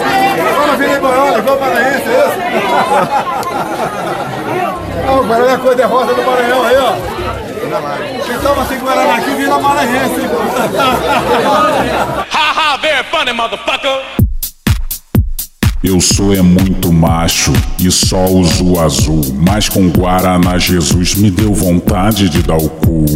Virei 0.78 0.98
boiola, 0.98 1.42
paraense, 1.42 2.08
é 2.08 2.58
isso? 4.04 4.09
Ó, 5.06 5.20
o 5.20 5.24
Guaraná 5.26 5.52
é 5.52 5.56
cor 5.56 5.74
de 5.74 5.82
rosa 5.82 6.14
do 6.14 6.22
Maranhão 6.22 6.62
aí, 6.64 6.76
ó. 6.76 6.92
Quem 8.26 8.38
toma 8.38 8.66
sem 8.66 8.78
Guaraná 8.78 9.14
aqui 9.14 9.30
vira 9.30 9.58
maranhense. 9.58 10.20
Ha 12.30 12.52
ha, 12.52 12.76
very 12.78 13.04
funny, 13.10 13.32
motherfucker. 13.32 14.02
Eu 15.82 16.00
sou 16.00 16.34
é 16.34 16.42
muito 16.42 16.92
macho 16.92 17.52
e 17.78 17.90
só 17.90 18.26
uso 18.26 18.78
azul, 18.78 19.22
mas 19.34 19.68
com 19.68 19.88
Guaraná 19.88 20.58
Jesus 20.58 21.14
me 21.14 21.30
deu 21.30 21.54
vontade 21.54 22.28
de 22.28 22.42
dar 22.42 22.58
o 22.58 22.68
cu. 22.68 23.06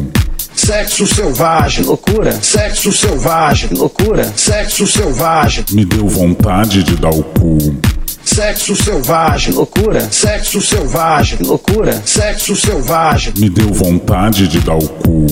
Sexo 0.54 1.06
selvagem. 1.06 1.84
Loucura. 1.84 2.32
Sexo 2.40 2.90
selvagem. 2.90 3.70
Loucura. 3.72 4.32
Sexo 4.34 4.86
selvagem. 4.86 5.64
Me 5.72 5.84
deu 5.84 6.08
vontade 6.08 6.82
de 6.82 6.96
dar 6.96 7.10
o 7.10 7.22
cu. 7.22 7.76
Sexo 8.24 8.74
selvagem. 8.74 9.52
Loucura. 9.52 10.08
Sexo 10.10 10.60
selvagem. 10.60 11.38
Loucura. 11.42 12.02
Sexo 12.04 12.56
selvagem. 12.56 13.32
Me 13.36 13.48
deu 13.48 13.72
vontade 13.72 14.48
de 14.48 14.60
dar 14.60 14.76
o 14.76 14.88
cu. 14.88 15.26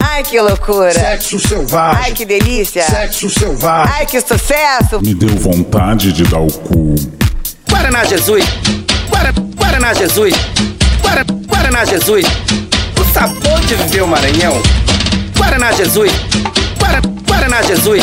Ai, 0.00 0.22
que 0.22 0.40
loucura. 0.40 0.92
Sexo 0.92 1.38
selvagem. 1.38 2.02
Ai, 2.04 2.12
que 2.12 2.24
delícia. 2.24 2.82
Sexo 2.84 3.28
selvagem. 3.30 3.94
Ai, 3.94 4.06
que 4.06 4.20
sucesso. 4.20 5.00
Me 5.02 5.14
deu 5.14 5.28
vontade 5.36 6.12
de 6.12 6.24
dar 6.24 6.40
o 6.40 6.52
cu. 6.52 6.94
Guaraná 7.68 8.04
Jesus. 8.04 8.44
Guara, 9.10 9.32
Guaraná 9.56 9.92
Jesus. 9.94 10.34
Guara, 11.02 11.24
Guaraná 11.46 11.84
Jesus. 11.84 12.24
O 13.00 13.12
sabor 13.12 13.60
de 13.60 13.74
viver 13.74 14.02
o 14.02 14.08
Maranhão. 14.08 14.60
Guaraná 15.36 15.72
Jesus. 15.72 16.10
Guara, 16.78 17.00
Guaraná 17.26 17.62
Jesus. 17.62 18.02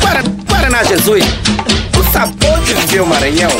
Guara, 0.00 0.22
Guaraná 0.64 0.82
Jesus. 0.82 1.22
O 1.98 2.10
sabor 2.10 2.58
de 2.60 2.72
viver 2.72 3.02
o 3.02 3.06
Maranhão. 3.06 3.50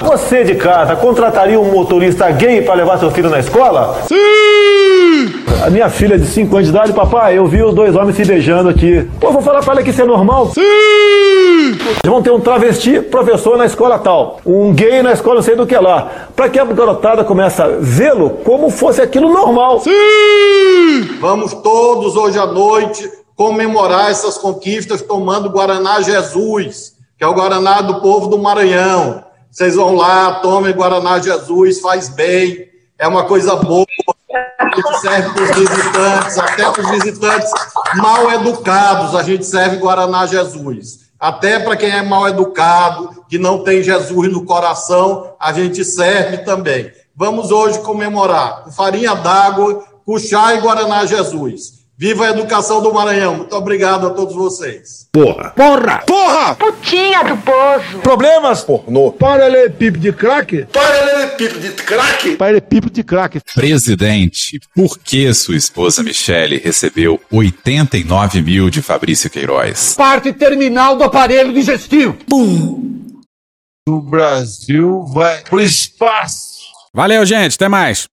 Você 0.00 0.42
de 0.42 0.56
casa 0.56 0.96
contrataria 0.96 1.60
um 1.60 1.70
motorista 1.70 2.28
gay 2.32 2.60
para 2.60 2.74
levar 2.74 2.98
seu 2.98 3.08
filho 3.12 3.30
na 3.30 3.38
escola? 3.38 4.02
Sim! 4.08 5.32
A 5.64 5.70
minha 5.70 5.88
filha 5.88 6.18
de 6.18 6.26
5 6.26 6.56
anos 6.56 6.66
de 6.68 6.74
idade, 6.74 6.92
papai, 6.92 7.38
eu 7.38 7.46
vi 7.46 7.62
os 7.62 7.72
dois 7.72 7.94
homens 7.94 8.16
se 8.16 8.24
beijando 8.24 8.68
aqui. 8.68 9.08
Pô, 9.20 9.30
vou 9.30 9.42
falar 9.42 9.60
para 9.62 9.74
ela 9.74 9.82
que 9.84 9.90
isso 9.90 10.02
é 10.02 10.04
normal? 10.04 10.50
Sim! 10.52 11.78
Vão 12.04 12.20
ter 12.20 12.32
um 12.32 12.40
travesti 12.40 13.00
professor 13.00 13.56
na 13.56 13.66
escola 13.66 13.96
tal, 13.96 14.40
um 14.44 14.72
gay 14.72 15.04
na 15.04 15.12
escola 15.12 15.36
não 15.36 15.42
sei 15.42 15.54
do 15.54 15.64
que 15.64 15.76
lá. 15.76 16.10
Para 16.34 16.48
que 16.48 16.58
a 16.58 16.64
garotada 16.64 17.22
comece 17.22 17.62
a 17.62 17.68
vê-lo 17.78 18.30
como 18.44 18.70
fosse 18.70 19.00
aquilo 19.00 19.32
normal. 19.32 19.78
Sim! 19.82 21.16
Vamos 21.20 21.54
todos 21.54 22.16
hoje 22.16 22.40
à 22.40 22.46
noite 22.46 23.23
comemorar 23.36 24.10
essas 24.10 24.38
conquistas 24.38 25.02
tomando 25.02 25.50
Guaraná 25.50 26.00
Jesus, 26.00 26.94
que 27.18 27.24
é 27.24 27.26
o 27.26 27.34
Guaraná 27.34 27.80
do 27.80 28.00
povo 28.00 28.28
do 28.28 28.38
Maranhão. 28.38 29.24
Vocês 29.50 29.74
vão 29.74 29.94
lá, 29.94 30.40
tomem 30.40 30.74
Guaraná 30.74 31.18
Jesus, 31.18 31.80
faz 31.80 32.08
bem, 32.08 32.68
é 32.98 33.06
uma 33.06 33.24
coisa 33.24 33.56
boa. 33.56 33.86
Serve 35.00 35.30
para 35.30 35.42
os 35.44 35.50
visitantes, 35.56 36.38
até 36.38 36.70
para 36.70 36.82
os 36.82 36.90
visitantes 36.90 37.50
mal 37.96 38.32
educados, 38.32 39.14
a 39.14 39.22
gente 39.22 39.44
serve 39.44 39.76
Guaraná 39.76 40.26
Jesus. 40.26 41.04
Até 41.18 41.60
para 41.60 41.76
quem 41.76 41.90
é 41.90 42.02
mal 42.02 42.28
educado, 42.28 43.24
que 43.28 43.38
não 43.38 43.62
tem 43.62 43.82
Jesus 43.82 44.32
no 44.32 44.44
coração, 44.44 45.34
a 45.38 45.52
gente 45.52 45.84
serve 45.84 46.38
também. 46.38 46.90
Vamos 47.14 47.52
hoje 47.52 47.78
comemorar 47.80 48.64
com 48.64 48.72
farinha 48.72 49.14
d'água, 49.14 49.84
com 50.04 50.18
chá 50.18 50.54
e 50.54 50.60
Guaraná 50.60 51.06
Jesus. 51.06 51.83
Viva 51.96 52.26
a 52.26 52.30
educação 52.30 52.82
do 52.82 52.92
Maranhão. 52.92 53.36
Muito 53.36 53.54
obrigado 53.54 54.08
a 54.08 54.10
todos 54.10 54.34
vocês. 54.34 55.06
Porra! 55.12 55.50
Porra! 55.50 55.98
Porra! 55.98 56.54
Putinha 56.56 57.22
do 57.22 57.36
poço. 57.36 57.98
Problemas? 58.02 58.64
Pornô. 58.64 59.12
Paralelepípedo 59.12 60.00
de 60.00 60.12
craque? 60.12 60.66
Paralelepípedo 60.72 61.60
de 61.60 61.70
craque? 61.70 62.36
Paralelepípedo 62.36 62.92
de 62.92 63.04
craque. 63.04 63.40
Presidente, 63.54 64.58
por 64.74 64.98
que 64.98 65.32
sua 65.32 65.54
esposa 65.56 66.02
Michele 66.02 66.58
recebeu 66.58 67.20
89 67.30 68.42
mil 68.42 68.68
de 68.70 68.82
Fabrício 68.82 69.30
Queiroz? 69.30 69.94
Parte 69.96 70.32
terminal 70.32 70.96
do 70.96 71.04
aparelho 71.04 71.52
digestivo. 71.52 72.14
Pum! 72.28 73.22
O 73.88 74.00
Brasil 74.00 75.04
vai 75.12 75.42
pro 75.42 75.60
espaço. 75.60 76.54
Valeu, 76.92 77.24
gente. 77.24 77.54
Até 77.54 77.68
mais. 77.68 78.08